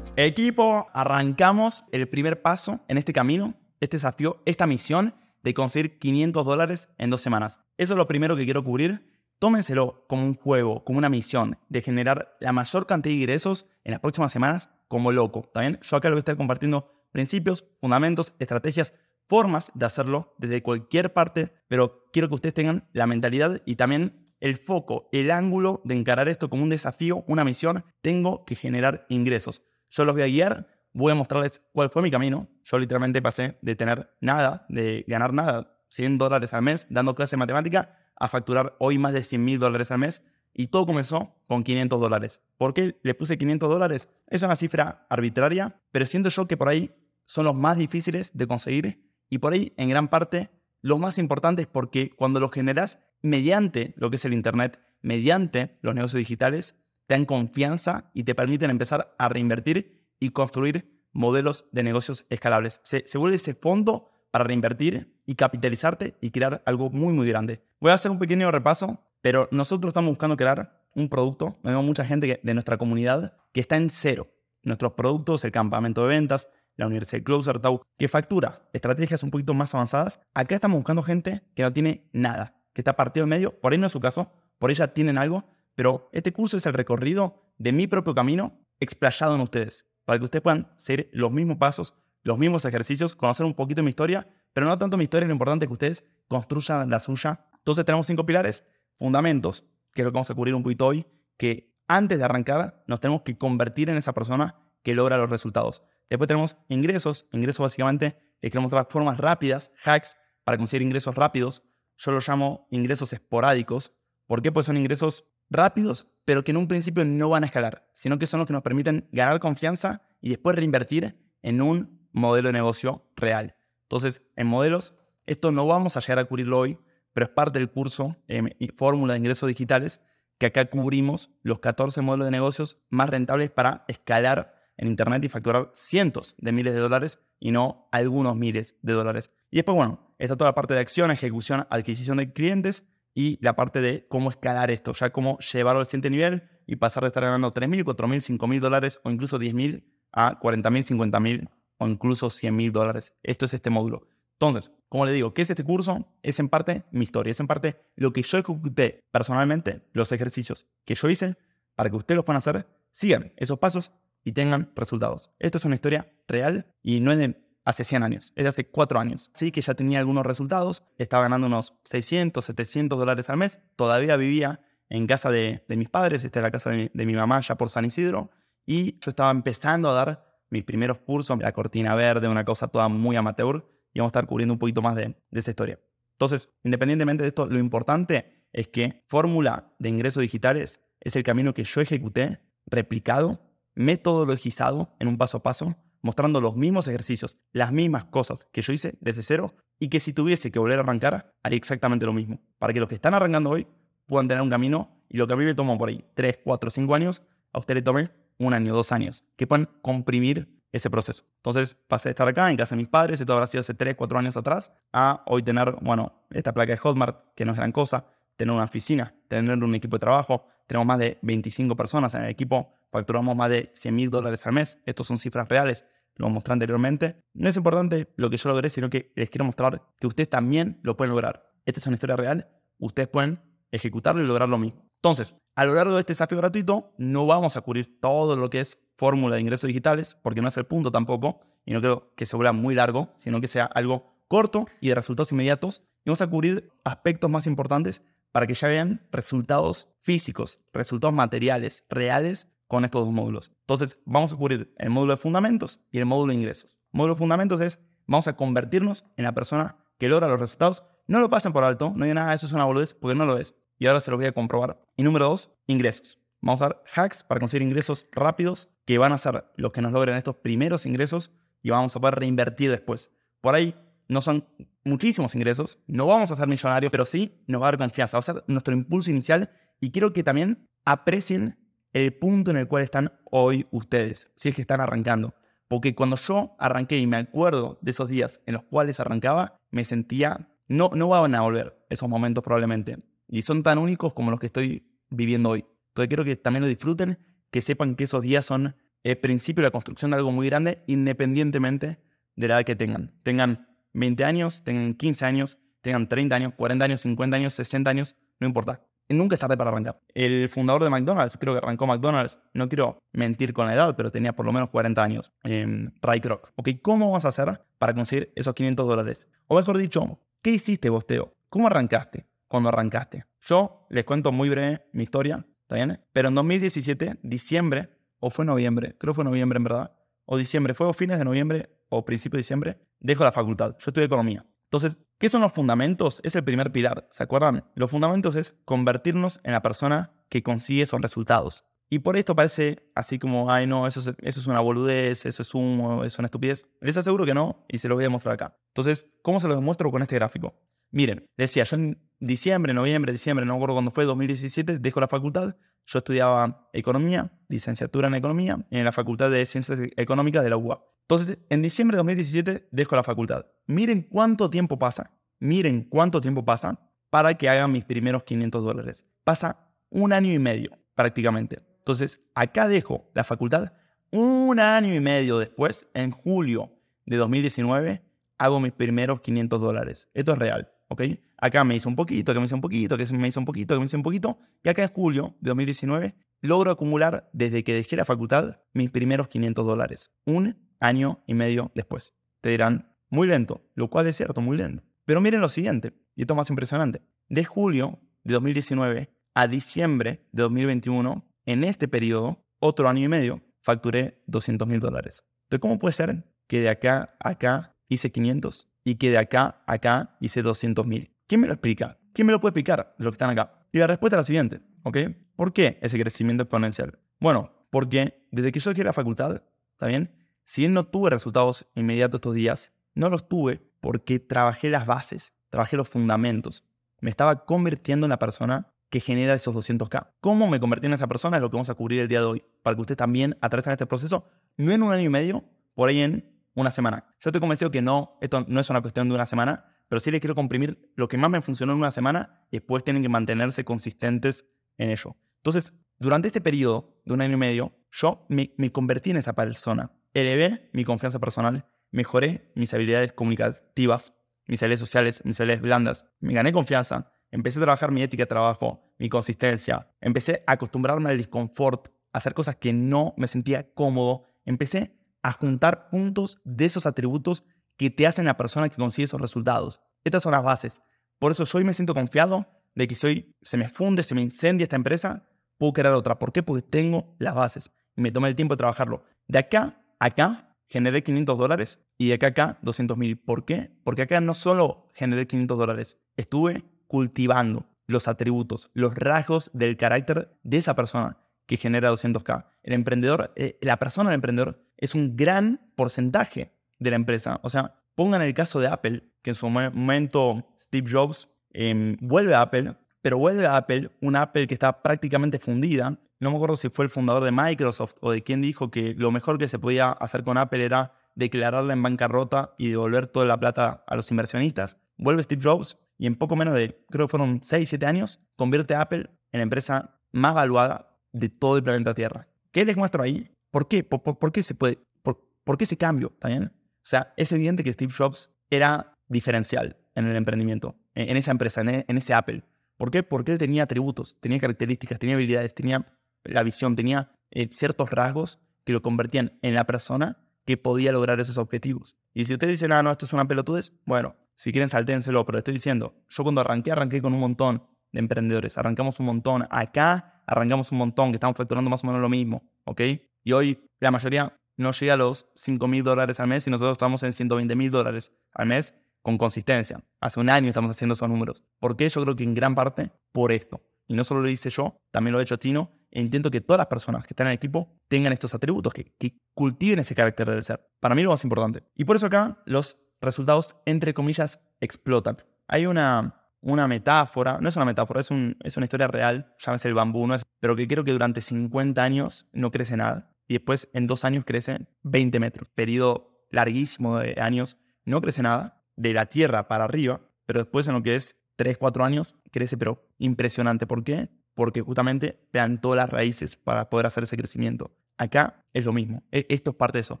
Equipo, 0.16 0.86
arrancamos 0.94 1.84
el 1.92 2.08
primer 2.08 2.40
paso 2.40 2.80
en 2.88 2.96
este 2.96 3.12
camino, 3.12 3.52
este 3.78 3.98
desafío, 3.98 4.40
esta 4.46 4.66
misión 4.66 5.12
de 5.42 5.54
conseguir 5.54 5.98
500 5.98 6.44
dólares 6.44 6.88
en 6.98 7.10
dos 7.10 7.20
semanas. 7.20 7.60
Eso 7.76 7.94
es 7.94 7.96
lo 7.96 8.06
primero 8.06 8.36
que 8.36 8.44
quiero 8.44 8.64
cubrir. 8.64 9.12
Tómenselo 9.38 10.04
como 10.08 10.24
un 10.24 10.34
juego, 10.34 10.84
como 10.84 10.98
una 10.98 11.08
misión 11.08 11.58
de 11.68 11.80
generar 11.80 12.36
la 12.40 12.52
mayor 12.52 12.86
cantidad 12.86 13.12
de 13.12 13.20
ingresos 13.20 13.66
en 13.84 13.92
las 13.92 14.00
próximas 14.00 14.32
semanas 14.32 14.70
como 14.88 15.12
loco. 15.12 15.48
También 15.52 15.78
yo 15.82 15.96
acá 15.96 16.08
les 16.08 16.14
voy 16.14 16.18
a 16.18 16.20
estar 16.20 16.36
compartiendo 16.36 17.06
principios, 17.12 17.64
fundamentos, 17.80 18.34
estrategias, 18.38 18.94
formas 19.28 19.70
de 19.74 19.86
hacerlo 19.86 20.34
desde 20.38 20.62
cualquier 20.62 21.12
parte, 21.12 21.52
pero 21.68 22.08
quiero 22.12 22.28
que 22.28 22.34
ustedes 22.34 22.54
tengan 22.54 22.88
la 22.92 23.06
mentalidad 23.06 23.62
y 23.64 23.76
también 23.76 24.26
el 24.40 24.56
foco, 24.56 25.08
el 25.12 25.30
ángulo 25.30 25.82
de 25.84 25.94
encarar 25.94 26.28
esto 26.28 26.48
como 26.48 26.62
un 26.62 26.70
desafío, 26.70 27.24
una 27.26 27.44
misión. 27.44 27.84
Tengo 28.02 28.44
que 28.44 28.54
generar 28.54 29.06
ingresos. 29.08 29.62
Yo 29.90 30.04
los 30.04 30.14
voy 30.14 30.22
a 30.22 30.28
guiar 30.28 30.68
voy 30.92 31.12
a 31.12 31.14
mostrarles 31.14 31.62
cuál 31.72 31.90
fue 31.90 32.02
mi 32.02 32.10
camino. 32.10 32.48
Yo 32.64 32.78
literalmente 32.78 33.22
pasé 33.22 33.58
de 33.62 33.76
tener 33.76 34.14
nada, 34.20 34.66
de 34.68 35.04
ganar 35.06 35.32
nada, 35.32 35.78
100 35.88 36.18
dólares 36.18 36.52
al 36.54 36.62
mes 36.62 36.86
dando 36.90 37.14
clase 37.14 37.36
de 37.36 37.38
matemática, 37.38 37.96
a 38.16 38.28
facturar 38.28 38.76
hoy 38.78 38.98
más 38.98 39.12
de 39.12 39.22
100 39.22 39.44
mil 39.44 39.58
dólares 39.58 39.90
al 39.90 39.98
mes. 39.98 40.22
Y 40.52 40.68
todo 40.68 40.86
comenzó 40.86 41.36
con 41.46 41.62
500 41.62 42.00
dólares. 42.00 42.42
¿Por 42.56 42.74
qué 42.74 42.98
le 43.02 43.14
puse 43.14 43.38
500 43.38 43.68
dólares? 43.70 44.08
Es 44.26 44.42
una 44.42 44.56
cifra 44.56 45.06
arbitraria, 45.08 45.80
pero 45.92 46.04
siento 46.04 46.30
yo 46.30 46.48
que 46.48 46.56
por 46.56 46.68
ahí 46.68 46.92
son 47.24 47.44
los 47.44 47.54
más 47.54 47.76
difíciles 47.76 48.36
de 48.36 48.46
conseguir 48.46 49.08
y 49.28 49.38
por 49.38 49.52
ahí 49.52 49.72
en 49.76 49.88
gran 49.88 50.08
parte 50.08 50.50
los 50.80 50.98
más 50.98 51.18
importantes 51.18 51.66
porque 51.66 52.10
cuando 52.10 52.40
los 52.40 52.50
generas 52.50 53.00
mediante 53.22 53.94
lo 53.96 54.10
que 54.10 54.16
es 54.16 54.24
el 54.24 54.32
Internet, 54.32 54.80
mediante 55.02 55.78
los 55.82 55.94
negocios 55.94 56.18
digitales, 56.18 56.76
te 57.06 57.14
dan 57.14 57.24
confianza 57.24 58.10
y 58.14 58.24
te 58.24 58.34
permiten 58.34 58.70
empezar 58.70 59.14
a 59.18 59.28
reinvertir 59.28 59.97
y 60.20 60.30
construir 60.30 60.98
modelos 61.12 61.64
de 61.72 61.82
negocios 61.82 62.26
escalables. 62.30 62.80
Se, 62.84 63.04
vuelve 63.18 63.36
ese 63.36 63.54
fondo 63.54 64.10
para 64.30 64.44
reinvertir 64.44 65.20
y 65.26 65.34
capitalizarte 65.34 66.16
y 66.20 66.30
crear 66.30 66.62
algo 66.66 66.90
muy, 66.90 67.12
muy 67.12 67.28
grande. 67.28 67.64
Voy 67.80 67.90
a 67.90 67.94
hacer 67.94 68.10
un 68.10 68.18
pequeño 68.18 68.50
repaso, 68.50 69.00
pero 69.20 69.48
nosotros 69.50 69.90
estamos 69.90 70.10
buscando 70.10 70.36
crear 70.36 70.86
un 70.94 71.08
producto. 71.08 71.58
Vemos 71.62 71.84
mucha 71.84 72.04
gente 72.04 72.40
de 72.42 72.54
nuestra 72.54 72.78
comunidad 72.78 73.36
que 73.52 73.60
está 73.60 73.76
en 73.76 73.90
cero. 73.90 74.28
Nuestros 74.62 74.92
productos, 74.92 75.44
el 75.44 75.52
campamento 75.52 76.02
de 76.02 76.08
ventas, 76.08 76.48
la 76.76 76.86
Universidad 76.86 77.22
Closer 77.22 77.58
Talk, 77.58 77.84
que 77.96 78.08
factura 78.08 78.68
estrategias 78.72 79.22
un 79.22 79.30
poquito 79.30 79.54
más 79.54 79.74
avanzadas. 79.74 80.20
Acá 80.34 80.54
estamos 80.54 80.76
buscando 80.76 81.02
gente 81.02 81.42
que 81.54 81.62
no 81.62 81.72
tiene 81.72 82.08
nada, 82.12 82.60
que 82.72 82.80
está 82.80 82.96
partido 82.96 83.24
en 83.24 83.30
medio. 83.30 83.58
Por 83.60 83.72
ahí 83.72 83.78
no 83.78 83.86
es 83.86 83.92
su 83.92 84.00
caso, 84.00 84.32
por 84.58 84.70
ella 84.70 84.92
tienen 84.94 85.18
algo, 85.18 85.56
pero 85.74 86.10
este 86.12 86.32
curso 86.32 86.56
es 86.56 86.66
el 86.66 86.74
recorrido 86.74 87.52
de 87.58 87.72
mi 87.72 87.86
propio 87.86 88.14
camino 88.14 88.60
explayado 88.78 89.34
en 89.34 89.40
ustedes 89.40 89.86
para 90.08 90.18
que 90.18 90.24
ustedes 90.24 90.42
puedan 90.42 90.72
seguir 90.78 91.10
los 91.12 91.30
mismos 91.30 91.58
pasos, 91.58 91.92
los 92.22 92.38
mismos 92.38 92.64
ejercicios, 92.64 93.14
conocer 93.14 93.44
un 93.44 93.52
poquito 93.52 93.82
mi 93.82 93.90
historia, 93.90 94.26
pero 94.54 94.64
no 94.64 94.78
tanto 94.78 94.96
mi 94.96 95.04
historia, 95.04 95.26
lo 95.26 95.34
importante 95.34 95.66
es 95.66 95.68
que 95.68 95.72
ustedes 95.74 96.04
construyan 96.28 96.88
la 96.88 96.98
suya. 96.98 97.44
Entonces 97.58 97.84
tenemos 97.84 98.06
cinco 98.06 98.24
pilares, 98.24 98.64
fundamentos, 98.94 99.66
que 99.92 100.00
es 100.00 100.06
lo 100.06 100.10
que 100.10 100.14
vamos 100.14 100.30
a 100.30 100.34
cubrir 100.34 100.54
un 100.54 100.62
poquito 100.62 100.86
hoy, 100.86 101.04
que 101.36 101.76
antes 101.88 102.16
de 102.16 102.24
arrancar 102.24 102.82
nos 102.86 103.00
tenemos 103.00 103.20
que 103.20 103.36
convertir 103.36 103.90
en 103.90 103.98
esa 103.98 104.14
persona 104.14 104.56
que 104.82 104.94
logra 104.94 105.18
los 105.18 105.28
resultados. 105.28 105.82
Después 106.08 106.26
tenemos 106.26 106.56
ingresos, 106.70 107.28
ingresos 107.30 107.64
básicamente, 107.64 108.16
les 108.40 108.50
quiero 108.50 108.62
mostrar 108.62 108.86
formas 108.88 109.18
rápidas, 109.18 109.72
hacks 109.84 110.16
para 110.42 110.56
conseguir 110.56 110.86
ingresos 110.86 111.16
rápidos. 111.16 111.64
Yo 111.98 112.12
los 112.12 112.26
llamo 112.26 112.66
ingresos 112.70 113.12
esporádicos. 113.12 113.92
¿Por 114.26 114.40
qué? 114.40 114.52
Pues 114.52 114.64
son 114.64 114.78
ingresos 114.78 115.26
rápidos, 115.50 116.08
pero 116.24 116.44
que 116.44 116.50
en 116.50 116.56
un 116.56 116.68
principio 116.68 117.04
no 117.04 117.30
van 117.30 117.42
a 117.42 117.46
escalar, 117.46 117.88
sino 117.94 118.18
que 118.18 118.26
son 118.26 118.38
los 118.38 118.46
que 118.46 118.52
nos 118.52 118.62
permiten 118.62 119.08
ganar 119.12 119.40
confianza 119.40 120.02
y 120.20 120.30
después 120.30 120.56
reinvertir 120.56 121.16
en 121.42 121.62
un 121.62 122.08
modelo 122.12 122.48
de 122.48 122.52
negocio 122.52 123.06
real. 123.16 123.56
Entonces, 123.82 124.22
en 124.36 124.46
modelos, 124.46 124.94
esto 125.26 125.52
no 125.52 125.66
vamos 125.66 125.96
a 125.96 126.00
llegar 126.00 126.18
a 126.18 126.24
cubrirlo 126.24 126.58
hoy, 126.58 126.78
pero 127.12 127.26
es 127.26 127.30
parte 127.30 127.58
del 127.58 127.70
curso 127.70 128.16
eh, 128.28 128.42
Fórmula 128.76 129.14
de 129.14 129.18
Ingresos 129.18 129.48
Digitales, 129.48 130.00
que 130.38 130.46
acá 130.46 130.66
cubrimos 130.66 131.30
los 131.42 131.58
14 131.58 132.00
modelos 132.02 132.26
de 132.26 132.30
negocios 132.30 132.80
más 132.90 133.10
rentables 133.10 133.50
para 133.50 133.84
escalar 133.88 134.54
en 134.76 134.88
Internet 134.88 135.24
y 135.24 135.28
facturar 135.28 135.70
cientos 135.74 136.34
de 136.38 136.52
miles 136.52 136.74
de 136.74 136.80
dólares 136.80 137.18
y 137.40 137.50
no 137.50 137.88
algunos 137.90 138.36
miles 138.36 138.76
de 138.82 138.92
dólares. 138.92 139.30
Y 139.50 139.56
después, 139.56 139.76
bueno, 139.76 140.14
está 140.18 140.36
toda 140.36 140.50
la 140.50 140.54
parte 140.54 140.74
de 140.74 140.80
acción, 140.80 141.10
ejecución, 141.10 141.66
adquisición 141.70 142.18
de 142.18 142.32
clientes, 142.32 142.86
y 143.18 143.36
la 143.40 143.56
parte 143.56 143.80
de 143.80 144.06
cómo 144.06 144.30
escalar 144.30 144.70
esto, 144.70 144.92
ya 144.92 145.10
cómo 145.10 145.40
llevarlo 145.40 145.80
al 145.80 145.86
siguiente 145.86 146.08
nivel 146.08 146.48
y 146.68 146.76
pasar 146.76 147.02
de 147.02 147.08
estar 147.08 147.24
ganando 147.24 147.52
3.000, 147.52 147.82
4.000, 147.82 148.38
5.000 148.38 148.60
dólares 148.60 149.00
o 149.02 149.10
incluso 149.10 149.40
10.000 149.40 149.82
a 150.12 150.38
40.000, 150.38 151.10
50.000 151.10 151.50
o 151.78 151.88
incluso 151.88 152.28
100.000 152.28 152.70
dólares. 152.70 153.14
Esto 153.24 153.46
es 153.46 153.54
este 153.54 153.70
módulo. 153.70 154.06
Entonces, 154.34 154.70
como 154.88 155.04
le 155.04 155.10
digo, 155.10 155.34
¿qué 155.34 155.42
es 155.42 155.50
este 155.50 155.64
curso? 155.64 156.06
Es 156.22 156.38
en 156.38 156.48
parte 156.48 156.84
mi 156.92 157.02
historia, 157.02 157.32
es 157.32 157.40
en 157.40 157.48
parte 157.48 157.80
lo 157.96 158.12
que 158.12 158.22
yo 158.22 158.38
ejecuté 158.38 159.02
personalmente, 159.10 159.82
los 159.92 160.12
ejercicios 160.12 160.68
que 160.84 160.94
yo 160.94 161.10
hice 161.10 161.36
para 161.74 161.90
que 161.90 161.96
ustedes 161.96 162.14
los 162.14 162.24
puedan 162.24 162.38
hacer, 162.38 162.68
sigan 162.92 163.32
esos 163.36 163.58
pasos 163.58 163.90
y 164.22 164.30
tengan 164.30 164.70
resultados. 164.76 165.32
Esto 165.40 165.58
es 165.58 165.64
una 165.64 165.74
historia 165.74 166.08
real 166.28 166.72
y 166.84 167.00
no 167.00 167.10
es 167.10 167.18
de 167.18 167.47
hace 167.68 167.84
100 167.84 168.02
años, 168.02 168.32
es 168.34 168.44
de 168.44 168.48
hace 168.48 168.66
4 168.66 168.98
años. 168.98 169.28
Sí 169.34 169.52
que 169.52 169.60
ya 169.60 169.74
tenía 169.74 169.98
algunos 169.98 170.24
resultados, 170.24 170.84
estaba 170.96 171.24
ganando 171.24 171.48
unos 171.48 171.74
600, 171.84 172.42
700 172.42 172.98
dólares 172.98 173.28
al 173.28 173.36
mes, 173.36 173.60
todavía 173.76 174.16
vivía 174.16 174.62
en 174.88 175.06
casa 175.06 175.30
de, 175.30 175.62
mis 175.68 175.90
padres, 175.90 176.24
esta 176.24 176.38
es 176.38 176.42
la 176.42 176.50
casa 176.50 176.70
de 176.70 176.90
mi, 176.94 177.12
mamá 177.12 177.40
ya 177.40 177.56
por 177.56 177.68
San 177.68 177.84
Isidro, 177.84 178.30
y 178.64 178.98
yo 179.00 179.10
estaba 179.10 179.30
empezando 179.30 179.90
a 179.90 179.92
dar 179.92 180.42
mis 180.48 180.64
primeros 180.64 180.98
cursos, 181.00 181.38
la 181.38 181.52
cortina 181.52 181.94
verde, 181.94 182.26
una 182.26 182.46
cosa 182.46 182.68
toda 182.68 182.88
muy 182.88 183.16
amateur, 183.16 183.68
y 183.92 183.98
vamos 183.98 184.08
a 184.08 184.12
estar 184.12 184.26
cubriendo 184.26 184.54
un 184.54 184.58
poquito 184.58 184.80
más 184.80 184.96
de, 184.96 185.14
de 185.30 185.40
esa 185.40 185.50
historia. 185.50 185.78
Entonces, 186.12 186.48
independientemente 186.64 187.22
de 187.22 187.28
esto, 187.28 187.44
lo 187.44 187.58
importante 187.58 188.48
es 188.54 188.68
que 188.68 189.04
fórmula 189.08 189.74
de 189.78 189.90
ingresos 189.90 190.22
digitales 190.22 190.80
es 191.00 191.16
el 191.16 191.22
camino 191.22 191.52
que 191.52 191.64
yo 191.64 191.82
ejecuté, 191.82 192.40
replicado, 192.64 193.42
metodologizado 193.74 194.96
en 195.00 195.08
un 195.08 195.18
paso 195.18 195.36
a 195.36 195.42
paso, 195.42 195.76
mostrando 196.02 196.40
los 196.40 196.56
mismos 196.56 196.88
ejercicios, 196.88 197.38
las 197.52 197.72
mismas 197.72 198.04
cosas 198.04 198.46
que 198.52 198.62
yo 198.62 198.72
hice 198.72 198.96
desde 199.00 199.22
cero 199.22 199.54
y 199.78 199.88
que 199.88 200.00
si 200.00 200.12
tuviese 200.12 200.50
que 200.50 200.58
volver 200.58 200.78
a 200.78 200.82
arrancar, 200.82 201.34
haría 201.42 201.56
exactamente 201.56 202.06
lo 202.06 202.12
mismo. 202.12 202.40
Para 202.58 202.72
que 202.72 202.80
los 202.80 202.88
que 202.88 202.94
están 202.94 203.14
arrancando 203.14 203.50
hoy 203.50 203.66
puedan 204.06 204.28
tener 204.28 204.42
un 204.42 204.50
camino 204.50 205.02
y 205.08 205.16
lo 205.16 205.26
que 205.26 205.34
a 205.34 205.36
mí 205.36 205.44
me 205.44 205.54
tomó 205.54 205.78
por 205.78 205.88
ahí 205.88 206.04
3, 206.14 206.40
4, 206.44 206.70
5 206.70 206.94
años, 206.94 207.22
a 207.52 207.58
usted 207.58 207.74
le 207.74 207.82
tome 207.82 208.10
un 208.38 208.54
año, 208.54 208.74
dos 208.74 208.92
años, 208.92 209.24
que 209.36 209.46
puedan 209.46 209.68
comprimir 209.82 210.58
ese 210.72 210.90
proceso. 210.90 211.24
Entonces 211.36 211.76
pasé 211.88 212.08
de 212.08 212.10
estar 212.10 212.28
acá 212.28 212.50
en 212.50 212.56
casa 212.56 212.74
de 212.74 212.82
mis 212.82 212.88
padres, 212.88 213.20
esto 213.20 213.32
habrá 213.32 213.46
sido 213.46 213.62
hace 213.62 213.74
3, 213.74 213.94
4 213.96 214.18
años 214.18 214.36
atrás, 214.36 214.72
a 214.92 215.22
hoy 215.26 215.42
tener, 215.42 215.76
bueno, 215.80 216.24
esta 216.30 216.52
placa 216.52 216.72
de 216.72 216.78
Hotmart, 216.78 217.34
que 217.34 217.44
no 217.44 217.52
es 217.52 217.58
gran 217.58 217.72
cosa, 217.72 218.06
tener 218.36 218.54
una 218.54 218.64
oficina, 218.64 219.14
tener 219.28 219.62
un 219.62 219.74
equipo 219.74 219.96
de 219.96 220.00
trabajo, 220.00 220.46
tenemos 220.66 220.86
más 220.86 220.98
de 220.98 221.18
25 221.22 221.74
personas 221.74 222.14
en 222.14 222.24
el 222.24 222.30
equipo, 222.30 222.74
facturamos 222.90 223.36
más 223.36 223.50
de 223.50 223.70
100 223.74 223.94
mil 223.94 224.10
dólares 224.10 224.46
al 224.46 224.52
mes. 224.52 224.78
Estos 224.86 225.06
son 225.06 225.18
cifras 225.18 225.48
reales, 225.48 225.84
lo 226.16 226.28
mostré 226.28 226.52
anteriormente. 226.52 227.22
No 227.34 227.48
es 227.48 227.56
importante 227.56 228.12
lo 228.16 228.30
que 228.30 228.36
yo 228.36 228.48
logré, 228.48 228.70
sino 228.70 228.90
que 228.90 229.12
les 229.16 229.30
quiero 229.30 229.44
mostrar 229.44 229.82
que 229.98 230.06
ustedes 230.06 230.28
también 230.28 230.80
lo 230.82 230.96
pueden 230.96 231.10
lograr. 231.10 231.50
Esta 231.64 231.80
es 231.80 231.86
una 231.86 231.94
historia 231.94 232.16
real, 232.16 232.48
ustedes 232.78 233.08
pueden 233.08 233.40
ejecutarlo 233.70 234.22
y 234.22 234.26
lograr 234.26 234.48
lo 234.48 234.58
mismo. 234.58 234.88
Entonces, 234.96 235.36
a 235.54 235.64
lo 235.64 235.74
largo 235.74 235.94
de 235.94 236.00
este 236.00 236.12
desafío 236.12 236.38
gratuito, 236.38 236.92
no 236.98 237.26
vamos 237.26 237.56
a 237.56 237.60
cubrir 237.60 238.00
todo 238.00 238.34
lo 238.36 238.50
que 238.50 238.60
es 238.60 238.78
fórmula 238.96 239.36
de 239.36 239.42
ingresos 239.42 239.68
digitales, 239.68 240.16
porque 240.22 240.42
no 240.42 240.48
es 240.48 240.56
el 240.56 240.66
punto 240.66 240.90
tampoco, 240.90 241.40
y 241.64 241.72
no 241.72 241.80
creo 241.80 242.12
que 242.16 242.26
se 242.26 242.34
vuelva 242.34 242.52
muy 242.52 242.74
largo, 242.74 243.12
sino 243.16 243.40
que 243.40 243.46
sea 243.46 243.66
algo 243.66 244.18
corto 244.26 244.66
y 244.80 244.88
de 244.88 244.96
resultados 244.96 245.30
inmediatos. 245.32 245.82
Y 246.04 246.10
vamos 246.10 246.22
a 246.22 246.26
cubrir 246.26 246.72
aspectos 246.84 247.30
más 247.30 247.46
importantes 247.46 248.02
para 248.32 248.46
que 248.46 248.54
ya 248.54 248.68
vean 248.68 249.06
resultados 249.12 249.88
físicos, 250.00 250.60
resultados 250.72 251.14
materiales, 251.14 251.84
reales 251.88 252.48
con 252.68 252.84
estos 252.84 253.04
dos 253.04 253.12
módulos. 253.12 253.50
Entonces, 253.60 253.98
vamos 254.04 254.32
a 254.32 254.36
cubrir 254.36 254.72
el 254.78 254.90
módulo 254.90 255.14
de 255.14 255.16
fundamentos 255.16 255.80
y 255.90 255.98
el 255.98 256.06
módulo 256.06 256.32
de 256.32 256.38
ingresos. 256.38 256.78
Módulo 256.92 257.14
de 257.14 257.18
fundamentos 257.18 257.60
es, 257.60 257.80
vamos 258.06 258.28
a 258.28 258.36
convertirnos 258.36 259.04
en 259.16 259.24
la 259.24 259.34
persona 259.34 259.76
que 259.98 260.08
logra 260.08 260.28
los 260.28 260.38
resultados. 260.38 260.84
No 261.06 261.20
lo 261.20 261.28
pasen 261.28 261.52
por 261.52 261.64
alto, 261.64 261.92
no 261.96 262.04
hay 262.04 262.14
nada, 262.14 262.32
eso 262.34 262.46
es 262.46 262.52
una 262.52 262.64
boludez, 262.64 262.94
porque 262.94 263.16
no 263.16 263.26
lo 263.26 263.38
es. 263.38 263.56
Y 263.78 263.86
ahora 263.86 264.00
se 264.00 264.10
lo 264.10 264.16
voy 264.16 264.26
a 264.26 264.32
comprobar. 264.32 264.80
Y 264.96 265.02
número 265.02 265.26
dos, 265.26 265.52
ingresos. 265.66 266.18
Vamos 266.40 266.62
a 266.62 266.66
dar 266.66 266.84
hacks 266.94 267.24
para 267.24 267.40
conseguir 267.40 267.66
ingresos 267.66 268.06
rápidos 268.12 268.68
que 268.84 268.98
van 268.98 269.12
a 269.12 269.18
ser 269.18 269.44
los 269.56 269.72
que 269.72 269.82
nos 269.82 269.92
logren 269.92 270.16
estos 270.16 270.36
primeros 270.36 270.86
ingresos 270.86 271.32
y 271.62 271.70
vamos 271.70 271.96
a 271.96 272.00
poder 272.00 272.16
reinvertir 272.16 272.70
después. 272.70 273.10
Por 273.40 273.54
ahí 273.54 273.74
no 274.08 274.22
son 274.22 274.46
muchísimos 274.84 275.34
ingresos, 275.34 275.82
no 275.86 276.06
vamos 276.06 276.30
a 276.30 276.36
ser 276.36 276.48
millonarios, 276.48 276.90
pero 276.90 277.06
sí 277.06 277.42
nos 277.46 277.60
va 277.60 277.68
a 277.68 277.70
dar 277.72 277.78
confianza, 277.78 278.16
va 278.16 278.20
a 278.20 278.22
ser 278.22 278.44
nuestro 278.46 278.74
impulso 278.74 279.10
inicial 279.10 279.50
y 279.80 279.90
quiero 279.90 280.12
que 280.12 280.22
también 280.22 280.68
aprecien 280.84 281.58
el 281.98 282.14
punto 282.14 282.50
en 282.50 282.56
el 282.56 282.68
cual 282.68 282.82
están 282.82 283.12
hoy 283.24 283.66
ustedes, 283.70 284.30
si 284.34 284.48
es 284.48 284.54
que 284.54 284.62
están 284.62 284.80
arrancando. 284.80 285.34
Porque 285.68 285.94
cuando 285.94 286.16
yo 286.16 286.56
arranqué 286.58 286.98
y 286.98 287.06
me 287.06 287.18
acuerdo 287.18 287.78
de 287.82 287.90
esos 287.90 288.08
días 288.08 288.40
en 288.46 288.54
los 288.54 288.62
cuales 288.64 289.00
arrancaba, 289.00 289.60
me 289.70 289.84
sentía, 289.84 290.48
no, 290.66 290.90
no 290.94 291.08
van 291.08 291.34
a 291.34 291.42
volver 291.42 291.84
esos 291.90 292.08
momentos 292.08 292.42
probablemente. 292.42 292.98
Y 293.28 293.42
son 293.42 293.62
tan 293.62 293.78
únicos 293.78 294.14
como 294.14 294.30
los 294.30 294.40
que 294.40 294.46
estoy 294.46 294.86
viviendo 295.10 295.50
hoy. 295.50 295.64
Entonces 295.88 296.08
quiero 296.08 296.24
que 296.24 296.36
también 296.36 296.62
lo 296.62 296.68
disfruten, 296.68 297.18
que 297.50 297.60
sepan 297.60 297.96
que 297.96 298.04
esos 298.04 298.22
días 298.22 298.46
son 298.46 298.76
el 299.02 299.18
principio 299.18 299.62
de 299.62 299.68
la 299.68 299.70
construcción 299.70 300.10
de 300.10 300.16
algo 300.16 300.32
muy 300.32 300.46
grande, 300.46 300.82
independientemente 300.86 301.98
de 302.36 302.48
la 302.48 302.54
edad 302.54 302.64
que 302.64 302.76
tengan. 302.76 303.12
Tengan 303.22 303.68
20 303.92 304.24
años, 304.24 304.64
tengan 304.64 304.94
15 304.94 305.24
años, 305.24 305.58
tengan 305.80 306.08
30 306.08 306.34
años, 306.34 306.52
40 306.56 306.84
años, 306.84 307.00
50 307.02 307.36
años, 307.36 307.54
60 307.54 307.90
años, 307.90 308.16
no 308.40 308.46
importa. 308.46 308.87
Nunca 309.08 309.36
es 309.36 309.40
tarde 309.40 309.56
para 309.56 309.70
arrancar. 309.70 310.00
El 310.14 310.48
fundador 310.48 310.84
de 310.84 310.90
McDonald's, 310.90 311.38
creo 311.38 311.54
que 311.54 311.58
arrancó 311.58 311.86
McDonald's, 311.86 312.40
no 312.52 312.68
quiero 312.68 312.98
mentir 313.12 313.54
con 313.54 313.66
la 313.66 313.74
edad, 313.74 313.96
pero 313.96 314.10
tenía 314.10 314.34
por 314.34 314.44
lo 314.44 314.52
menos 314.52 314.68
40 314.68 315.02
años. 315.02 315.32
Eh, 315.44 315.88
Ray 316.02 316.20
Kroc. 316.20 316.52
Ok, 316.56 316.70
¿cómo 316.82 317.10
vas 317.10 317.24
a 317.24 317.28
hacer 317.28 317.62
para 317.78 317.94
conseguir 317.94 318.32
esos 318.36 318.54
500 318.54 318.86
dólares? 318.86 319.28
O 319.46 319.56
mejor 319.56 319.78
dicho, 319.78 320.20
¿qué 320.42 320.50
hiciste 320.50 320.90
vos, 320.90 321.06
Teo? 321.06 321.34
¿Cómo 321.48 321.68
arrancaste 321.68 322.26
cuando 322.48 322.68
arrancaste? 322.68 323.24
Yo 323.40 323.86
les 323.88 324.04
cuento 324.04 324.30
muy 324.30 324.50
breve 324.50 324.84
mi 324.92 325.04
historia, 325.04 325.46
¿está 325.62 325.76
bien? 325.76 326.00
Pero 326.12 326.28
en 326.28 326.34
2017, 326.34 327.20
diciembre, 327.22 327.88
o 328.20 328.30
fue 328.30 328.44
noviembre, 328.44 328.96
creo 328.98 329.14
fue 329.14 329.24
noviembre 329.24 329.56
en 329.56 329.64
verdad, 329.64 329.92
o 330.26 330.36
diciembre, 330.36 330.74
fue 330.74 330.92
fines 330.92 331.18
de 331.18 331.24
noviembre 331.24 331.70
o 331.88 332.04
principio 332.04 332.36
de 332.36 332.40
diciembre, 332.40 332.78
dejo 333.00 333.24
la 333.24 333.32
facultad. 333.32 333.76
Yo 333.78 333.84
estudié 333.88 334.04
economía. 334.04 334.44
Entonces, 334.64 334.98
¿qué 335.18 335.28
son 335.28 335.42
los 335.42 335.52
fundamentos? 335.52 336.20
Es 336.24 336.34
el 336.36 336.44
primer 336.44 336.72
pilar, 336.72 337.06
¿se 337.10 337.22
acuerdan? 337.22 337.64
Los 337.74 337.90
fundamentos 337.90 338.34
es 338.36 338.56
convertirnos 338.64 339.40
en 339.44 339.52
la 339.52 339.62
persona 339.62 340.12
que 340.28 340.42
consigue 340.42 340.82
esos 340.82 341.00
resultados. 341.00 341.64
Y 341.90 342.00
por 342.00 342.16
esto 342.16 342.36
parece 342.36 342.90
así 342.94 343.18
como, 343.18 343.50
ay 343.50 343.66
no, 343.66 343.86
eso 343.86 344.00
es, 344.00 344.12
eso 344.20 344.40
es 344.40 344.46
una 344.46 344.60
boludez, 344.60 345.24
eso 345.24 345.42
es 345.42 345.54
humo, 345.54 346.04
eso 346.04 346.06
es 346.06 346.18
una 346.18 346.26
estupidez. 346.26 346.66
Les 346.80 346.96
aseguro 346.96 347.24
que 347.24 347.34
no 347.34 347.64
y 347.68 347.78
se 347.78 347.88
lo 347.88 347.94
voy 347.94 348.04
a 348.04 348.10
mostrar 348.10 348.34
acá. 348.34 348.58
Entonces, 348.68 349.06
¿cómo 349.22 349.40
se 349.40 349.48
lo 349.48 349.54
demuestro 349.54 349.90
con 349.90 350.02
este 350.02 350.14
gráfico? 350.14 350.54
Miren, 350.90 351.26
decía, 351.36 351.64
yo 351.64 351.76
en 351.76 351.98
diciembre, 352.20 352.74
noviembre, 352.74 353.12
diciembre, 353.12 353.46
no 353.46 353.54
me 353.54 353.56
acuerdo 353.56 353.74
cuándo 353.74 353.90
fue, 353.90 354.04
2017, 354.04 354.78
dejo 354.78 355.00
la 355.00 355.08
facultad. 355.08 355.56
Yo 355.86 355.98
estudiaba 355.98 356.68
economía, 356.74 357.32
licenciatura 357.48 358.08
en 358.08 358.14
economía, 358.14 358.66
en 358.70 358.84
la 358.84 358.92
Facultad 358.92 359.30
de 359.30 359.46
Ciencias 359.46 359.78
Económicas 359.96 360.44
de 360.44 360.50
la 360.50 360.58
UBA. 360.58 360.84
Entonces, 361.10 361.38
en 361.48 361.62
diciembre 361.62 361.94
de 361.94 362.00
2017 362.00 362.68
dejo 362.70 362.94
la 362.94 363.02
facultad. 363.02 363.46
Miren 363.66 364.02
cuánto 364.02 364.50
tiempo 364.50 364.78
pasa, 364.78 365.10
miren 365.38 365.84
cuánto 365.84 366.20
tiempo 366.20 366.44
pasa 366.44 366.78
para 367.08 367.32
que 367.32 367.48
hagan 367.48 367.72
mis 367.72 367.86
primeros 367.86 368.24
500 368.24 368.62
dólares. 368.62 369.06
Pasa 369.24 369.70
un 369.88 370.12
año 370.12 370.30
y 370.30 370.38
medio 370.38 370.72
prácticamente. 370.94 371.62
Entonces, 371.78 372.20
acá 372.34 372.68
dejo 372.68 373.10
la 373.14 373.24
facultad. 373.24 373.72
Un 374.10 374.60
año 374.60 374.94
y 374.94 375.00
medio 375.00 375.38
después, 375.38 375.88
en 375.94 376.10
julio 376.10 376.74
de 377.06 377.16
2019, 377.16 378.02
hago 378.36 378.60
mis 378.60 378.72
primeros 378.72 379.22
500 379.22 379.62
dólares. 379.62 380.10
Esto 380.12 380.32
es 380.32 380.38
real, 380.38 380.70
¿ok? 380.88 381.04
Acá 381.38 381.64
me 381.64 381.74
hice 381.74 381.88
un 381.88 381.96
poquito, 381.96 382.32
acá 382.32 382.38
me 382.38 382.44
hice 382.44 382.54
un 382.54 382.60
poquito, 382.60 382.96
acá 382.96 383.04
me 383.12 383.28
hice 383.28 383.38
un 383.38 383.46
poquito, 383.46 383.72
acá 383.72 383.80
me 383.80 383.86
hice 383.86 383.96
un 383.96 384.02
poquito. 384.02 384.38
Y 384.62 384.68
acá 384.68 384.82
en 384.82 384.90
julio 384.90 385.34
de 385.40 385.48
2019 385.48 386.14
logro 386.40 386.70
acumular 386.70 387.28
desde 387.32 387.64
que 387.64 387.74
dejé 387.74 387.96
la 387.96 388.04
facultad 388.04 388.60
mis 388.72 388.90
primeros 388.90 389.28
500 389.28 389.66
dólares. 389.66 390.12
Un 390.24 390.56
año 390.80 391.22
y 391.26 391.34
medio 391.34 391.72
después. 391.74 392.14
Te 392.40 392.50
dirán, 392.50 392.94
muy 393.10 393.26
lento, 393.26 393.68
lo 393.74 393.88
cual 393.88 394.06
es 394.06 394.16
cierto, 394.16 394.40
muy 394.40 394.56
lento. 394.56 394.82
Pero 395.04 395.20
miren 395.20 395.40
lo 395.40 395.48
siguiente, 395.48 395.94
y 396.14 396.22
esto 396.22 396.34
es 396.34 396.36
más 396.36 396.50
impresionante. 396.50 397.02
De 397.28 397.44
julio 397.44 398.00
de 398.24 398.34
2019 398.34 399.10
a 399.34 399.46
diciembre 399.46 400.26
de 400.32 400.42
2021, 400.42 401.24
en 401.46 401.64
este 401.64 401.88
periodo, 401.88 402.44
otro 402.58 402.88
año 402.88 403.04
y 403.04 403.08
medio, 403.08 403.42
facturé 403.62 404.22
200 404.26 404.66
mil 404.68 404.80
dólares. 404.80 405.24
Entonces, 405.44 405.60
¿cómo 405.60 405.78
puede 405.78 405.92
ser 405.92 406.24
que 406.46 406.60
de 406.60 406.68
acá 406.68 407.16
a 407.20 407.30
acá 407.30 407.76
hice 407.88 408.10
500 408.12 408.68
y 408.84 408.96
que 408.96 409.10
de 409.10 409.18
acá 409.18 409.62
a 409.66 409.74
acá 409.74 410.16
hice 410.20 410.42
200 410.42 410.86
mil? 410.86 411.14
¿Quién 411.26 411.40
me 411.40 411.46
lo 411.46 411.54
explica? 411.54 411.98
¿Quién 412.12 412.26
me 412.26 412.32
lo 412.32 412.40
puede 412.40 412.50
explicar 412.50 412.94
de 412.98 413.04
los 413.04 413.12
que 413.12 413.14
están 413.14 413.30
acá? 413.30 413.66
Y 413.72 413.78
la 413.78 413.86
respuesta 413.86 414.16
es 414.16 414.20
la 414.20 414.24
siguiente, 414.24 414.60
¿ok? 414.82 414.98
¿Por 415.38 415.52
qué 415.52 415.78
ese 415.82 416.00
crecimiento 416.00 416.42
exponencial? 416.42 416.98
Bueno, 417.20 417.52
porque 417.70 418.26
desde 418.32 418.50
que 418.50 418.58
yo 418.58 418.70
dejé 418.70 418.82
la 418.82 418.92
facultad, 418.92 419.44
¿está 419.70 419.86
bien? 419.86 420.12
Si 420.44 420.62
bien 420.62 420.74
no 420.74 420.82
tuve 420.82 421.10
resultados 421.10 421.64
inmediatos 421.76 422.18
estos 422.18 422.34
días, 422.34 422.72
no 422.96 423.08
los 423.08 423.28
tuve 423.28 423.62
porque 423.78 424.18
trabajé 424.18 424.68
las 424.68 424.84
bases, 424.84 425.34
trabajé 425.48 425.76
los 425.76 425.88
fundamentos. 425.88 426.64
Me 426.98 427.08
estaba 427.08 427.44
convirtiendo 427.44 428.06
en 428.06 428.10
la 428.10 428.18
persona 428.18 428.72
que 428.90 428.98
genera 428.98 429.32
esos 429.32 429.54
200k. 429.54 430.08
¿Cómo 430.20 430.48
me 430.48 430.58
convertí 430.58 430.86
en 430.86 430.94
esa 430.94 431.06
persona? 431.06 431.36
Es 431.36 431.40
lo 431.40 431.50
que 431.50 431.54
vamos 431.54 431.70
a 431.70 431.74
cubrir 431.74 432.00
el 432.00 432.08
día 432.08 432.18
de 432.18 432.26
hoy, 432.26 432.44
para 432.64 432.74
que 432.74 432.80
ustedes 432.80 432.98
también 432.98 433.38
atravesen 433.40 433.74
este 433.74 433.86
proceso, 433.86 434.26
no 434.56 434.72
en 434.72 434.82
un 434.82 434.92
año 434.92 435.04
y 435.04 435.08
medio, 435.08 435.44
por 435.76 435.88
ahí 435.88 436.00
en 436.00 436.36
una 436.54 436.72
semana. 436.72 437.14
Yo 437.20 437.30
estoy 437.30 437.38
convencido 437.38 437.70
que 437.70 437.80
no, 437.80 438.18
esto 438.20 438.44
no 438.48 438.58
es 438.58 438.68
una 438.70 438.80
cuestión 438.80 439.08
de 439.08 439.14
una 439.14 439.26
semana, 439.26 439.66
pero 439.88 440.00
sí 440.00 440.10
les 440.10 440.20
quiero 440.20 440.34
comprimir 440.34 440.90
lo 440.96 441.06
que 441.06 441.16
más 441.16 441.30
me 441.30 441.40
funcionó 441.42 441.74
en 441.74 441.78
una 441.78 441.92
semana 441.92 442.44
y 442.50 442.56
después 442.56 442.82
tienen 442.82 443.04
que 443.04 443.08
mantenerse 443.08 443.64
consistentes 443.64 444.44
en 444.78 444.90
ello. 444.90 445.14
Entonces, 445.38 445.72
durante 445.98 446.28
este 446.28 446.40
periodo 446.40 447.00
de 447.04 447.14
un 447.14 447.20
año 447.20 447.34
y 447.34 447.38
medio, 447.38 447.78
yo 447.90 448.26
me, 448.28 448.52
convertí 448.72 449.10
en 449.10 449.16
esa 449.16 449.34
persona 449.34 449.92
elevé 450.14 450.70
mi 450.72 450.84
confianza 450.84 451.18
personal, 451.18 451.66
mejoré 451.90 452.52
mis 452.54 452.72
habilidades 452.74 453.12
comunicativas, 453.12 454.14
mis 454.46 454.62
habilidades 454.62 454.80
sociales, 454.80 455.22
mis 455.24 455.38
habilidades 455.40 455.62
blandas, 455.62 456.06
me 456.20 456.34
gané 456.34 456.52
confianza, 456.52 457.12
empecé 457.30 457.58
a 457.58 457.62
trabajar 457.62 457.92
mi 457.92 458.02
ética 458.02 458.22
de 458.22 458.28
trabajo, 458.28 458.94
mi 458.98 459.08
consistencia, 459.08 459.90
empecé 460.00 460.42
a 460.46 460.52
acostumbrarme 460.52 461.10
al 461.10 461.18
disconfort, 461.18 461.88
a 462.12 462.18
hacer 462.18 462.34
cosas 462.34 462.56
que 462.56 462.72
no 462.72 463.14
me 463.16 463.28
sentía 463.28 463.72
cómodo, 463.74 464.24
empecé 464.44 464.98
a 465.22 465.32
juntar 465.32 465.88
puntos 465.90 466.40
de 466.44 466.64
esos 466.64 466.86
atributos 466.86 467.44
que 467.76 467.90
te 467.90 468.06
hacen 468.06 468.24
la 468.24 468.36
persona 468.36 468.68
que 468.68 468.76
consigue 468.76 469.04
esos 469.04 469.20
resultados. 469.20 469.80
Estas 470.04 470.22
son 470.22 470.32
las 470.32 470.42
bases. 470.42 470.82
Por 471.18 471.32
eso 471.32 471.44
yo 471.44 471.58
hoy 471.58 471.64
me 471.64 471.74
siento 471.74 471.94
confiado 471.94 472.46
de 472.78 472.86
que 472.86 472.94
si 472.94 473.06
hoy 473.08 473.36
se 473.42 473.56
me 473.56 473.68
funde, 473.68 474.04
se 474.04 474.14
me 474.14 474.22
incendia 474.22 474.62
esta 474.62 474.76
empresa, 474.76 475.28
puedo 475.58 475.72
crear 475.72 475.94
otra. 475.94 476.20
¿Por 476.20 476.32
qué? 476.32 476.44
Porque 476.44 476.62
tengo 476.62 477.16
las 477.18 477.34
bases 477.34 477.72
y 477.96 478.02
me 478.02 478.12
tomé 478.12 478.28
el 478.28 478.36
tiempo 478.36 478.54
de 478.54 478.58
trabajarlo. 478.58 479.02
De 479.26 479.40
acá 479.40 479.82
acá 479.98 480.56
generé 480.68 481.02
500 481.02 481.36
dólares 481.36 481.80
y 481.98 482.06
de 482.06 482.14
acá 482.14 482.28
acá 482.28 482.58
200 482.62 482.96
mil. 482.96 483.18
¿Por 483.18 483.44
qué? 483.44 483.72
Porque 483.82 484.02
acá 484.02 484.20
no 484.20 484.32
solo 484.32 484.86
generé 484.94 485.26
500 485.26 485.58
dólares, 485.58 485.98
estuve 486.16 486.62
cultivando 486.86 487.66
los 487.88 488.06
atributos, 488.06 488.70
los 488.74 488.94
rasgos 488.94 489.50
del 489.52 489.76
carácter 489.76 490.38
de 490.44 490.58
esa 490.58 490.76
persona 490.76 491.18
que 491.46 491.56
genera 491.56 491.90
200k. 491.90 492.46
El 492.62 492.74
emprendedor, 492.74 493.32
eh, 493.34 493.58
la 493.60 493.78
persona 493.78 494.10
del 494.10 494.18
emprendedor 494.18 494.62
es 494.76 494.94
un 494.94 495.16
gran 495.16 495.72
porcentaje 495.74 496.54
de 496.78 496.90
la 496.90 496.96
empresa. 496.96 497.40
O 497.42 497.48
sea, 497.48 497.74
pongan 497.96 498.22
el 498.22 498.34
caso 498.34 498.60
de 498.60 498.68
Apple, 498.68 499.02
que 499.22 499.30
en 499.30 499.34
su 499.34 499.50
momento 499.50 500.54
Steve 500.60 500.88
Jobs 500.88 501.28
em, 501.52 501.96
vuelve 502.00 502.34
a 502.34 502.42
Apple, 502.42 502.76
pero 503.02 503.18
vuelve 503.18 503.46
a 503.46 503.56
Apple, 503.56 503.90
una 504.00 504.22
Apple 504.22 504.46
que 504.46 504.54
está 504.54 504.82
prácticamente 504.82 505.38
fundida, 505.38 505.98
no 506.20 506.30
me 506.30 506.36
acuerdo 506.36 506.56
si 506.56 506.68
fue 506.68 506.84
el 506.84 506.90
fundador 506.90 507.22
de 507.22 507.30
Microsoft 507.30 507.94
o 508.00 508.10
de 508.10 508.22
quien 508.22 508.42
dijo 508.42 508.70
que 508.70 508.94
lo 508.94 509.12
mejor 509.12 509.38
que 509.38 509.48
se 509.48 509.60
podía 509.60 509.90
hacer 509.90 510.24
con 510.24 510.36
Apple 510.36 510.64
era 510.64 510.92
declararla 511.14 511.72
en 511.72 511.82
bancarrota 511.82 512.54
y 512.58 512.70
devolver 512.70 513.06
toda 513.06 513.26
la 513.26 513.38
plata 513.38 513.84
a 513.86 513.94
los 513.94 514.10
inversionistas. 514.10 514.78
Vuelve 514.96 515.22
Steve 515.22 515.42
Jobs 515.42 515.78
y 515.96 516.06
en 516.06 516.16
poco 516.16 516.34
menos 516.34 516.54
de, 516.54 516.84
creo 516.90 517.06
que 517.06 517.10
fueron 517.10 517.40
6, 517.42 517.68
7 517.68 517.86
años, 517.86 518.20
convierte 518.36 518.74
a 518.74 518.82
Apple 518.82 519.10
en 519.30 519.38
la 519.38 519.42
empresa 519.42 520.00
más 520.10 520.34
valuada 520.34 520.96
de 521.12 521.28
todo 521.28 521.56
el 521.56 521.62
planeta 521.62 521.94
Tierra. 521.94 522.28
¿Qué 522.50 522.64
les 522.64 522.76
muestro 522.76 523.02
ahí? 523.02 523.30
¿Por 523.50 523.68
qué? 523.68 523.84
¿Por, 523.84 524.32
qué 524.32 524.42
se 524.42 524.54
puede? 524.54 524.78
Por, 525.02 525.56
qué 525.56 525.64
ese 525.64 525.76
cambio? 525.76 526.12
¿También? 526.18 526.44
O 526.44 526.88
sea, 526.88 527.12
es 527.16 527.30
evidente 527.32 527.62
que 527.62 527.72
Steve 527.72 527.92
Jobs 527.96 528.32
era 528.50 528.94
diferencial 529.08 529.76
en 529.98 530.06
el 530.06 530.16
emprendimiento, 530.16 530.76
en, 530.94 531.16
esa 531.16 531.30
empresa, 531.30 531.60
en, 531.60 531.84
en 531.86 531.98
ese 531.98 532.14
Apple. 532.14 532.44
¿Por 532.76 532.90
qué? 532.90 533.02
Porque 533.02 533.32
él 533.32 533.38
tenía 533.38 533.64
atributos, 533.64 534.16
tenía 534.20 534.38
características, 534.38 534.98
tenía 534.98 535.16
habilidades, 535.16 535.54
tenía 535.54 535.84
la 536.24 536.42
visión, 536.42 536.76
tenía 536.76 537.10
eh, 537.30 537.48
ciertos 537.50 537.90
rasgos 537.90 538.40
que 538.64 538.72
lo 538.72 538.82
convertían 538.82 539.38
en 539.42 539.54
la 539.54 539.64
persona 539.64 540.18
que 540.44 540.56
podía 540.56 540.92
lograr 540.92 541.20
esos 541.20 541.38
objetivos. 541.38 541.96
Y 542.14 542.24
si 542.24 542.32
ustedes 542.32 542.54
dicen, 542.54 542.72
ah, 542.72 542.82
no, 542.82 542.90
esto 542.90 543.06
es 543.06 543.12
una 543.12 543.26
pelotudez, 543.26 543.72
bueno, 543.84 544.16
si 544.36 544.52
quieren 544.52 544.68
salténselo, 544.68 545.26
pero 545.26 545.38
estoy 545.38 545.54
diciendo, 545.54 545.94
yo 546.08 546.22
cuando 546.22 546.40
arranqué, 546.40 546.70
arranqué 546.70 547.02
con 547.02 547.12
un 547.12 547.20
montón 547.20 547.64
de 547.92 547.98
emprendedores, 547.98 548.56
arrancamos 548.56 549.00
un 549.00 549.06
montón, 549.06 549.46
acá 549.50 550.22
arrancamos 550.26 550.70
un 550.70 550.78
montón, 550.78 551.10
que 551.10 551.16
estamos 551.16 551.36
facturando 551.36 551.68
más 551.68 551.82
o 551.82 551.86
menos 551.86 552.00
lo 552.00 552.08
mismo, 552.08 552.48
¿ok? 552.64 552.80
Y 553.24 553.32
hoy 553.32 553.68
la 553.80 553.90
mayoría 553.90 554.36
no 554.56 554.72
llega 554.72 554.94
a 554.94 554.96
los 554.96 555.26
5 555.34 555.66
mil 555.68 555.82
dólares 555.82 556.20
al 556.20 556.28
mes 556.28 556.46
y 556.46 556.50
nosotros 556.50 556.72
estamos 556.72 557.02
en 557.02 557.12
120 557.12 557.54
mil 557.56 557.70
dólares 557.70 558.12
al 558.32 558.46
mes 558.46 558.74
con 559.02 559.18
consistencia. 559.18 559.82
Hace 560.00 560.20
un 560.20 560.30
año 560.30 560.48
estamos 560.48 560.70
haciendo 560.70 560.94
esos 560.94 561.08
números. 561.08 561.42
¿Por 561.58 561.76
qué? 561.76 561.88
Yo 561.88 562.02
creo 562.02 562.16
que 562.16 562.24
en 562.24 562.34
gran 562.34 562.54
parte 562.54 562.92
por 563.12 563.32
esto. 563.32 563.62
Y 563.86 563.94
no 563.94 564.04
solo 564.04 564.20
lo 564.20 564.28
hice 564.28 564.50
yo, 564.50 564.80
también 564.90 565.12
lo 565.12 565.18
ha 565.18 565.22
hecho 565.22 565.38
Tino 565.38 565.72
e 565.90 566.00
intento 566.00 566.30
que 566.30 566.42
todas 566.42 566.58
las 566.58 566.66
personas 566.66 567.06
que 567.06 567.14
están 567.14 567.26
en 567.26 567.32
el 567.32 567.36
equipo 567.36 567.80
tengan 567.88 568.12
estos 568.12 568.34
atributos, 568.34 568.72
que, 568.74 569.18
cultiven 569.34 569.78
ese 569.78 569.94
carácter 569.94 570.28
del 570.28 570.44
ser. 570.44 570.68
Para 570.80 570.94
mí 570.94 571.02
lo 571.02 571.10
más 571.10 571.24
importante. 571.24 571.62
Y 571.74 571.84
por 571.84 571.96
eso 571.96 572.06
acá 572.06 572.42
los 572.44 572.78
resultados, 573.00 573.56
entre 573.64 573.94
comillas, 573.94 574.40
explotan. 574.60 575.16
Hay 575.46 575.64
una, 575.64 576.26
una 576.40 576.68
metáfora, 576.68 577.38
no 577.40 577.48
es 577.48 577.56
una 577.56 577.64
metáfora, 577.64 578.00
es, 578.00 578.10
un, 578.10 578.36
es 578.42 578.56
una 578.56 578.64
historia 578.64 578.88
real, 578.88 579.34
llámese 579.38 579.68
el 579.68 579.74
bambú, 579.74 580.06
no 580.06 580.16
es, 580.16 580.24
pero 580.40 580.56
que 580.56 580.66
creo 580.68 580.84
que 580.84 580.92
durante 580.92 581.20
50 581.20 581.82
años 581.82 582.26
no 582.32 582.50
crece 582.50 582.76
nada 582.76 583.14
y 583.28 583.34
después 583.34 583.68
en 583.74 583.86
dos 583.86 584.04
años 584.04 584.24
crece 584.26 584.66
20 584.82 585.20
metros. 585.20 585.48
Periodo 585.54 586.26
larguísimo 586.30 586.98
de 586.98 587.20
años, 587.20 587.58
no 587.84 588.00
crece 588.00 588.22
nada, 588.22 588.57
de 588.78 588.94
la 588.94 589.06
tierra 589.06 589.48
para 589.48 589.64
arriba, 589.64 590.00
pero 590.24 590.40
después 590.40 590.66
en 590.68 590.74
lo 590.74 590.82
que 590.82 590.96
es 590.96 591.16
3, 591.36 591.58
4 591.58 591.84
años 591.84 592.16
crece, 592.30 592.56
pero 592.56 592.88
impresionante. 592.98 593.66
¿Por 593.66 593.84
qué? 593.84 594.08
Porque 594.34 594.60
justamente 594.60 595.20
plantó 595.30 595.74
las 595.74 595.90
raíces 595.90 596.36
para 596.36 596.70
poder 596.70 596.86
hacer 596.86 597.02
ese 597.04 597.16
crecimiento. 597.16 597.72
Acá 597.96 598.44
es 598.52 598.64
lo 598.64 598.72
mismo. 598.72 599.02
E, 599.10 599.26
esto 599.28 599.50
es 599.50 599.56
parte 599.56 599.78
de 599.78 599.82
eso. 599.82 600.00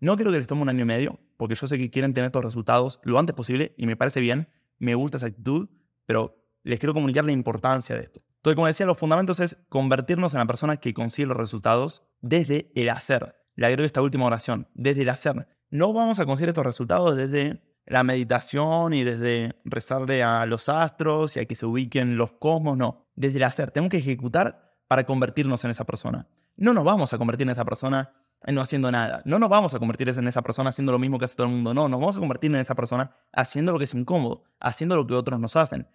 No 0.00 0.16
quiero 0.16 0.32
que 0.32 0.38
les 0.38 0.46
tome 0.46 0.62
un 0.62 0.68
año 0.68 0.82
y 0.82 0.86
medio, 0.86 1.20
porque 1.36 1.54
yo 1.54 1.68
sé 1.68 1.78
que 1.78 1.90
quieren 1.90 2.12
tener 2.14 2.26
estos 2.26 2.44
resultados 2.44 3.00
lo 3.04 3.18
antes 3.18 3.34
posible 3.34 3.74
y 3.76 3.86
me 3.86 3.96
parece 3.96 4.20
bien, 4.20 4.48
me 4.78 4.94
gusta 4.94 5.18
esa 5.18 5.26
actitud, 5.26 5.68
pero 6.04 6.44
les 6.64 6.80
quiero 6.80 6.94
comunicar 6.94 7.24
la 7.24 7.32
importancia 7.32 7.94
de 7.94 8.02
esto. 8.02 8.20
Entonces, 8.36 8.56
como 8.56 8.66
decía, 8.66 8.86
los 8.86 8.98
fundamentos 8.98 9.40
es 9.40 9.56
convertirnos 9.68 10.34
en 10.34 10.38
la 10.38 10.46
persona 10.46 10.78
que 10.78 10.94
consigue 10.94 11.26
los 11.26 11.36
resultados 11.36 12.02
desde 12.20 12.72
el 12.74 12.88
hacer. 12.90 13.36
Le 13.54 13.66
agrego 13.66 13.84
esta 13.84 14.02
última 14.02 14.26
oración, 14.26 14.68
desde 14.74 15.02
el 15.02 15.08
hacer. 15.08 15.48
No 15.70 15.92
vamos 15.92 16.18
a 16.18 16.26
conseguir 16.26 16.48
estos 16.48 16.64
resultados 16.64 17.16
desde 17.16 17.62
la 17.88 18.04
meditación 18.04 18.92
y 18.92 19.02
desde 19.02 19.56
rezarle 19.64 20.22
a 20.22 20.44
los 20.46 20.68
astros 20.68 21.36
y 21.36 21.40
a 21.40 21.46
que 21.46 21.54
se 21.54 21.66
ubiquen 21.66 22.16
los 22.16 22.32
cosmos, 22.34 22.76
no. 22.76 23.06
Desde 23.16 23.38
el 23.38 23.44
hacer. 23.44 23.70
Tenemos 23.70 23.90
que 23.90 23.98
ejecutar 23.98 24.76
para 24.86 25.04
convertirnos 25.04 25.64
en 25.64 25.70
esa 25.70 25.84
persona. 25.84 26.28
No 26.56 26.74
nos 26.74 26.84
vamos 26.84 27.12
a 27.12 27.18
convertir 27.18 27.46
en 27.46 27.52
esa 27.52 27.64
persona 27.64 28.12
no 28.46 28.60
haciendo 28.60 28.90
nada. 28.92 29.22
No 29.24 29.38
nos 29.38 29.48
vamos 29.48 29.74
a 29.74 29.78
convertir 29.78 30.08
en 30.08 30.28
esa 30.28 30.42
persona 30.42 30.70
haciendo 30.70 30.92
lo 30.92 30.98
mismo 30.98 31.18
que 31.18 31.24
hace 31.24 31.34
todo 31.34 31.46
el 31.46 31.54
mundo. 31.54 31.74
No, 31.74 31.88
nos 31.88 31.98
vamos 31.98 32.16
a 32.16 32.20
convertir 32.20 32.50
en 32.50 32.60
esa 32.60 32.74
persona 32.74 33.16
haciendo 33.32 33.72
lo 33.72 33.78
que 33.78 33.84
es 33.84 33.94
incómodo, 33.94 34.44
haciendo 34.60 34.96
lo 34.96 35.06
que 35.06 35.14
otros 35.14 35.40
nos 35.40 35.56
hacen, 35.56 35.88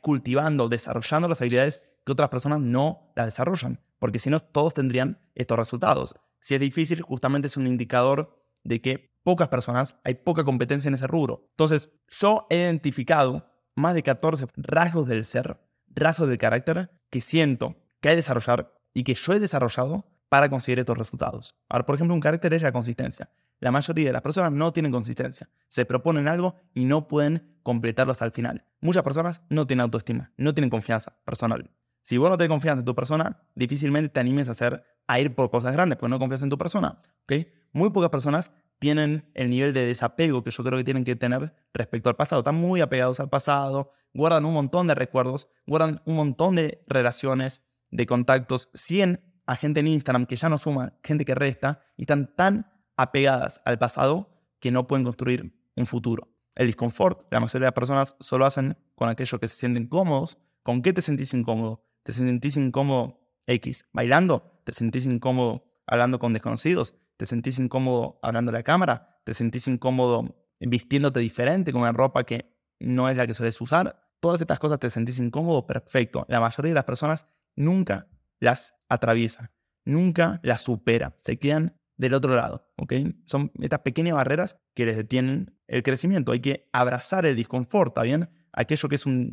cultivando, 0.00 0.68
desarrollando 0.68 1.28
las 1.28 1.40
habilidades 1.40 1.82
que 2.04 2.12
otras 2.12 2.28
personas 2.28 2.60
no 2.60 3.12
las 3.14 3.26
desarrollan. 3.26 3.80
Porque 3.98 4.18
si 4.18 4.30
no, 4.30 4.40
todos 4.40 4.74
tendrían 4.74 5.20
estos 5.34 5.58
resultados. 5.58 6.14
Si 6.40 6.54
es 6.54 6.60
difícil, 6.60 7.02
justamente 7.02 7.46
es 7.46 7.56
un 7.56 7.66
indicador 7.66 8.42
de 8.64 8.80
que 8.80 9.11
pocas 9.22 9.48
personas, 9.48 9.96
hay 10.04 10.14
poca 10.14 10.44
competencia 10.44 10.88
en 10.88 10.94
ese 10.94 11.06
rubro. 11.06 11.46
Entonces, 11.50 11.90
yo 12.08 12.46
he 12.50 12.56
identificado 12.56 13.46
más 13.74 13.94
de 13.94 14.02
14 14.02 14.46
rasgos 14.56 15.06
del 15.06 15.24
ser, 15.24 15.60
rasgos 15.88 16.28
del 16.28 16.38
carácter 16.38 16.90
que 17.10 17.20
siento 17.20 17.76
que 18.00 18.08
hay 18.08 18.12
que 18.14 18.16
desarrollar 18.16 18.74
y 18.94 19.04
que 19.04 19.14
yo 19.14 19.32
he 19.32 19.40
desarrollado 19.40 20.06
para 20.28 20.48
conseguir 20.48 20.78
estos 20.78 20.96
resultados. 20.96 21.56
Ahora, 21.68 21.86
por 21.86 21.94
ejemplo, 21.94 22.14
un 22.14 22.20
carácter 22.20 22.54
es 22.54 22.62
la 22.62 22.72
consistencia. 22.72 23.30
La 23.60 23.70
mayoría 23.70 24.06
de 24.06 24.12
las 24.12 24.22
personas 24.22 24.50
no 24.50 24.72
tienen 24.72 24.90
consistencia. 24.90 25.48
Se 25.68 25.84
proponen 25.84 26.26
algo 26.26 26.56
y 26.74 26.84
no 26.84 27.06
pueden 27.06 27.58
completarlo 27.62 28.12
hasta 28.12 28.24
el 28.24 28.32
final. 28.32 28.64
Muchas 28.80 29.04
personas 29.04 29.42
no 29.50 29.66
tienen 29.66 29.82
autoestima, 29.82 30.32
no 30.36 30.52
tienen 30.54 30.70
confianza 30.70 31.16
personal. 31.24 31.70
Si 32.00 32.16
vos 32.16 32.28
no 32.28 32.36
tenés 32.36 32.48
confianza 32.48 32.80
en 32.80 32.84
tu 32.84 32.94
persona, 32.96 33.40
difícilmente 33.54 34.08
te 34.08 34.18
animes 34.18 34.48
a 34.48 34.52
hacer 34.52 34.82
a 35.06 35.20
ir 35.20 35.34
por 35.34 35.50
cosas 35.50 35.72
grandes, 35.72 35.98
porque 35.98 36.10
no 36.10 36.18
confías 36.18 36.42
en 36.42 36.50
tu 36.50 36.58
persona. 36.58 37.00
¿okay? 37.22 37.52
Muy 37.72 37.90
pocas 37.90 38.10
personas 38.10 38.50
tienen 38.82 39.30
el 39.34 39.48
nivel 39.48 39.72
de 39.72 39.86
desapego 39.86 40.42
que 40.42 40.50
yo 40.50 40.64
creo 40.64 40.76
que 40.76 40.82
tienen 40.82 41.04
que 41.04 41.14
tener 41.14 41.54
respecto 41.72 42.08
al 42.08 42.16
pasado. 42.16 42.40
Están 42.40 42.56
muy 42.56 42.80
apegados 42.80 43.20
al 43.20 43.30
pasado, 43.30 43.92
guardan 44.12 44.44
un 44.44 44.54
montón 44.54 44.88
de 44.88 44.96
recuerdos, 44.96 45.48
guardan 45.68 46.02
un 46.04 46.16
montón 46.16 46.56
de 46.56 46.82
relaciones, 46.88 47.62
de 47.92 48.06
contactos, 48.06 48.70
100 48.74 49.20
a 49.46 49.54
gente 49.54 49.78
en 49.78 49.86
Instagram 49.86 50.26
que 50.26 50.34
ya 50.34 50.48
no 50.48 50.58
suma, 50.58 50.98
gente 51.04 51.24
que 51.24 51.36
resta, 51.36 51.80
y 51.96 52.02
están 52.02 52.34
tan 52.34 52.72
apegadas 52.96 53.62
al 53.64 53.78
pasado 53.78 54.36
que 54.58 54.72
no 54.72 54.88
pueden 54.88 55.04
construir 55.04 55.54
un 55.76 55.86
futuro. 55.86 56.28
El 56.56 56.66
disconfort, 56.66 57.28
la 57.30 57.38
mayoría 57.38 57.66
de 57.66 57.68
las 57.68 57.74
personas 57.74 58.16
solo 58.18 58.46
hacen 58.46 58.76
con 58.96 59.08
aquello 59.08 59.38
que 59.38 59.46
se 59.46 59.54
sienten 59.54 59.86
cómodos. 59.86 60.38
¿Con 60.64 60.82
qué 60.82 60.92
te 60.92 61.02
sentís 61.02 61.32
incómodo? 61.34 61.84
¿Te 62.02 62.12
sentís 62.12 62.56
incómodo 62.56 63.20
X 63.46 63.86
bailando? 63.92 64.60
¿Te 64.64 64.72
sentís 64.72 65.06
incómodo 65.06 65.72
hablando 65.86 66.18
con 66.18 66.32
desconocidos? 66.32 66.94
¿Te 67.16 67.26
sentís 67.26 67.58
incómodo 67.58 68.18
hablando 68.22 68.50
a 68.50 68.54
la 68.54 68.62
cámara? 68.62 69.20
¿Te 69.24 69.34
sentís 69.34 69.68
incómodo 69.68 70.46
vistiéndote 70.60 71.20
diferente 71.20 71.72
con 71.72 71.82
una 71.82 71.92
ropa 71.92 72.24
que 72.24 72.56
no 72.80 73.08
es 73.08 73.16
la 73.16 73.26
que 73.26 73.34
sueles 73.34 73.60
usar? 73.60 74.10
Todas 74.20 74.40
estas 74.40 74.58
cosas 74.58 74.78
te 74.78 74.90
sentís 74.90 75.18
incómodo, 75.18 75.66
perfecto. 75.66 76.24
La 76.28 76.40
mayoría 76.40 76.70
de 76.70 76.74
las 76.74 76.84
personas 76.84 77.26
nunca 77.56 78.08
las 78.40 78.74
atraviesa, 78.88 79.52
nunca 79.84 80.40
las 80.42 80.62
supera, 80.62 81.16
se 81.22 81.38
quedan 81.38 81.78
del 81.96 82.14
otro 82.14 82.34
lado, 82.34 82.68
¿ok? 82.76 82.94
Son 83.26 83.52
estas 83.60 83.80
pequeñas 83.80 84.14
barreras 84.14 84.58
que 84.74 84.86
les 84.86 84.96
detienen 84.96 85.56
el 85.68 85.82
crecimiento. 85.82 86.32
Hay 86.32 86.40
que 86.40 86.68
abrazar 86.72 87.26
el 87.26 87.36
disconfort, 87.36 87.90
¿está 87.90 88.02
bien? 88.02 88.28
Aquello 88.52 88.88
que 88.88 88.96
es 88.96 89.06
un, 89.06 89.32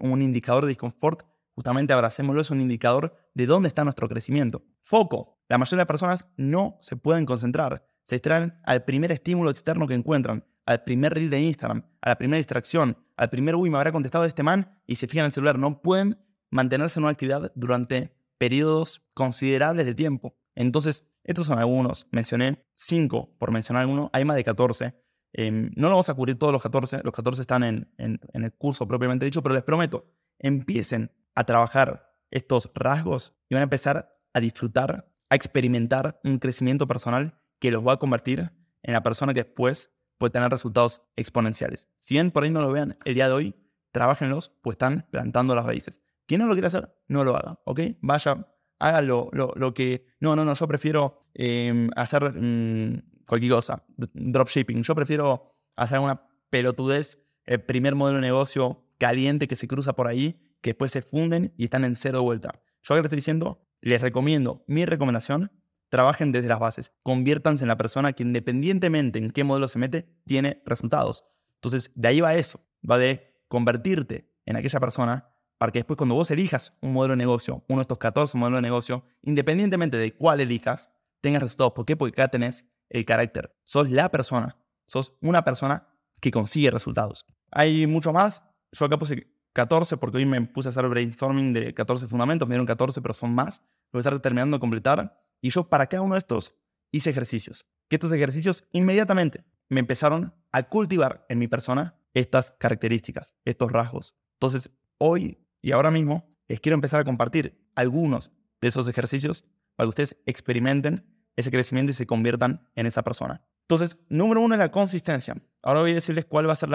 indicador 0.00 0.64
de 0.64 0.70
disconfort, 0.70 1.22
justamente 1.54 1.92
abracémoslo, 1.92 2.40
es 2.40 2.50
un 2.50 2.60
indicador 2.60 3.16
de 3.34 3.46
dónde 3.46 3.68
está 3.68 3.84
nuestro 3.84 4.08
crecimiento. 4.08 4.64
Foco. 4.82 5.37
La 5.48 5.58
mayoría 5.58 5.82
de 5.82 5.86
personas 5.86 6.26
no 6.36 6.78
se 6.80 6.96
pueden 6.96 7.26
concentrar. 7.26 7.86
Se 8.02 8.16
extraen 8.16 8.58
al 8.64 8.84
primer 8.84 9.12
estímulo 9.12 9.50
externo 9.50 9.86
que 9.86 9.94
encuentran, 9.94 10.44
al 10.66 10.84
primer 10.84 11.14
reel 11.14 11.30
de 11.30 11.40
Instagram, 11.40 11.84
a 12.00 12.10
la 12.10 12.18
primera 12.18 12.36
distracción, 12.36 12.98
al 13.16 13.30
primer, 13.30 13.56
uy, 13.56 13.70
me 13.70 13.78
habrá 13.78 13.90
contestado 13.90 14.24
este 14.24 14.42
man 14.42 14.80
y 14.86 14.96
se 14.96 15.06
fijan 15.06 15.22
en 15.22 15.26
el 15.26 15.32
celular. 15.32 15.58
No 15.58 15.80
pueden 15.82 16.18
mantenerse 16.50 16.98
en 17.00 17.04
una 17.04 17.12
actividad 17.12 17.52
durante 17.54 18.14
periodos 18.38 19.02
considerables 19.14 19.86
de 19.86 19.94
tiempo. 19.94 20.36
Entonces, 20.54 21.06
estos 21.24 21.46
son 21.46 21.58
algunos. 21.58 22.06
Mencioné 22.10 22.64
5 22.76 23.36
por 23.38 23.50
mencionar 23.50 23.82
algunos. 23.82 24.10
Hay 24.12 24.24
más 24.24 24.36
de 24.36 24.44
14. 24.44 24.94
Em, 25.32 25.70
no 25.76 25.88
lo 25.88 25.94
vamos 25.94 26.08
a 26.08 26.14
cubrir 26.14 26.38
todos 26.38 26.52
los 26.52 26.62
14. 26.62 27.00
Los 27.04 27.12
14 27.12 27.42
están 27.42 27.62
en, 27.62 27.90
el 27.98 28.52
curso 28.54 28.88
propiamente 28.88 29.24
dicho, 29.24 29.42
pero 29.42 29.54
les 29.54 29.62
prometo, 29.62 30.06
empiecen 30.38 31.12
a 31.34 31.44
trabajar 31.44 32.10
estos 32.30 32.70
rasgos 32.74 33.36
y 33.48 33.54
van 33.54 33.60
a 33.60 33.64
empezar 33.64 34.16
a 34.32 34.40
disfrutar, 34.40 35.10
a 35.30 35.34
experimentar 35.34 36.20
un 36.24 36.38
crecimiento 36.38 36.86
personal 36.86 37.40
que 37.58 37.70
los 37.70 37.86
va 37.86 37.94
a 37.94 37.98
convertir 37.98 38.52
en 38.82 38.92
la 38.92 39.02
persona 39.02 39.34
que 39.34 39.44
después 39.44 39.92
puede 40.18 40.32
tener 40.32 40.50
resultados 40.50 41.02
exponenciales. 41.16 41.88
Si 41.96 42.14
bien 42.14 42.30
por 42.30 42.44
ahí 42.44 42.50
no 42.50 42.60
lo 42.60 42.72
vean 42.72 42.98
el 43.04 43.14
día 43.14 43.28
de 43.28 43.34
hoy, 43.34 43.54
trabajenlos, 43.92 44.52
pues 44.62 44.74
están 44.74 45.06
plantando 45.10 45.54
las 45.54 45.64
raíces. 45.64 46.00
Quien 46.26 46.40
no 46.40 46.46
lo 46.46 46.52
quiere 46.52 46.66
hacer, 46.66 46.94
no 47.06 47.24
lo 47.24 47.36
haga, 47.36 47.60
¿ok? 47.64 47.80
Vaya, 48.00 48.46
haga 48.78 49.02
lo, 49.02 49.30
que... 49.74 50.06
No, 50.20 50.36
no, 50.36 50.44
no, 50.44 50.54
yo 50.54 50.68
prefiero 50.68 51.26
em, 51.34 51.88
hacer 51.96 52.32
mm, 52.34 53.24
cualquier 53.26 53.52
cosa, 53.52 53.84
dropshipping. 53.96 54.82
Yo 54.82 54.94
prefiero 54.94 55.54
hacer 55.76 56.00
una 56.00 56.28
pelotudez, 56.50 57.18
el 57.44 57.62
primer 57.62 57.94
modelo 57.94 58.18
de 58.18 58.22
negocio 58.26 58.84
caliente 58.98 59.48
que 59.48 59.56
se 59.56 59.68
cruza 59.68 59.94
por 59.94 60.06
ahí, 60.06 60.40
que 60.60 60.70
después 60.70 60.90
se 60.90 61.02
funden 61.02 61.54
y 61.56 61.64
están 61.64 61.84
en 61.84 61.96
cero 61.96 62.22
vuelta. 62.22 62.60
Yo 62.82 62.94
les 62.94 63.04
estoy 63.04 63.16
diciendo, 63.16 63.67
les 63.80 64.00
recomiendo, 64.00 64.64
mi 64.66 64.84
recomendación, 64.84 65.52
trabajen 65.88 66.32
desde 66.32 66.48
las 66.48 66.58
bases, 66.58 66.92
conviértanse 67.02 67.64
en 67.64 67.68
la 67.68 67.76
persona 67.76 68.12
que 68.12 68.22
independientemente 68.22 69.18
en 69.18 69.30
qué 69.30 69.44
modelo 69.44 69.68
se 69.68 69.78
mete, 69.78 70.08
tiene 70.26 70.62
resultados. 70.66 71.24
Entonces, 71.54 71.90
de 71.94 72.08
ahí 72.08 72.20
va 72.20 72.34
eso, 72.34 72.60
va 72.88 72.98
de 72.98 73.34
convertirte 73.48 74.30
en 74.44 74.56
aquella 74.56 74.80
persona 74.80 75.30
para 75.58 75.72
que 75.72 75.80
después 75.80 75.96
cuando 75.96 76.14
vos 76.14 76.30
elijas 76.30 76.74
un 76.80 76.92
modelo 76.92 77.12
de 77.12 77.18
negocio, 77.18 77.64
uno 77.68 77.78
de 77.78 77.82
estos 77.82 77.98
14 77.98 78.38
modelos 78.38 78.58
de 78.58 78.62
negocio, 78.62 79.04
independientemente 79.22 79.96
de 79.96 80.14
cuál 80.14 80.40
elijas, 80.40 80.90
tengas 81.20 81.42
resultados. 81.42 81.72
¿Por 81.72 81.84
qué? 81.84 81.96
Porque 81.96 82.20
acá 82.20 82.30
tenés 82.30 82.66
el 82.88 83.04
carácter. 83.04 83.56
Sos 83.64 83.90
la 83.90 84.10
persona. 84.10 84.56
Sos 84.86 85.14
una 85.20 85.44
persona 85.44 85.88
que 86.20 86.30
consigue 86.30 86.70
resultados. 86.70 87.26
Hay 87.50 87.86
mucho 87.86 88.12
más. 88.12 88.44
Yo 88.72 88.86
acá 88.86 88.98
puse 88.98 89.26
14 89.58 89.96
porque 89.96 90.18
hoy 90.18 90.24
me 90.24 90.40
puse 90.42 90.68
a 90.68 90.70
hacer 90.70 90.86
brainstorming 90.88 91.52
de 91.52 91.74
14 91.74 92.06
fundamentos. 92.06 92.48
Me 92.48 92.52
dieron 92.52 92.64
14, 92.64 93.02
pero 93.02 93.12
son 93.12 93.34
más. 93.34 93.60
Lo 93.90 93.98
voy 93.98 93.98
a 93.98 94.02
estar 94.02 94.20
terminando 94.20 94.56
de 94.56 94.60
completar. 94.60 95.20
Y 95.40 95.50
yo 95.50 95.68
para 95.68 95.88
cada 95.88 96.02
uno 96.02 96.14
de 96.14 96.20
estos 96.20 96.54
hice 96.92 97.10
ejercicios. 97.10 97.66
Que 97.88 97.96
estos 97.96 98.12
ejercicios 98.12 98.68
inmediatamente 98.70 99.44
me 99.68 99.80
empezaron 99.80 100.32
a 100.52 100.62
cultivar 100.62 101.26
en 101.28 101.40
mi 101.40 101.48
persona 101.48 101.98
estas 102.14 102.52
características, 102.52 103.34
estos 103.44 103.72
rasgos. 103.72 104.16
Entonces, 104.34 104.70
hoy 104.98 105.38
y 105.60 105.72
ahora 105.72 105.90
mismo 105.90 106.32
les 106.46 106.60
quiero 106.60 106.76
empezar 106.76 107.00
a 107.00 107.04
compartir 107.04 107.60
algunos 107.74 108.30
de 108.60 108.68
esos 108.68 108.86
ejercicios 108.86 109.44
para 109.74 109.86
que 109.86 109.88
ustedes 109.88 110.16
experimenten 110.24 111.04
ese 111.34 111.50
crecimiento 111.50 111.90
y 111.90 111.94
se 111.94 112.06
conviertan 112.06 112.62
en 112.76 112.86
esa 112.86 113.02
persona. 113.02 113.42
Entonces, 113.62 113.98
número 114.08 114.40
uno 114.40 114.54
es 114.54 114.60
la 114.60 114.70
consistencia. 114.70 115.34
Ahora 115.62 115.80
voy 115.80 115.90
a 115.90 115.96
decirles 115.96 116.26
cuál 116.26 116.48
va 116.48 116.52
a 116.52 116.56
ser 116.56 116.68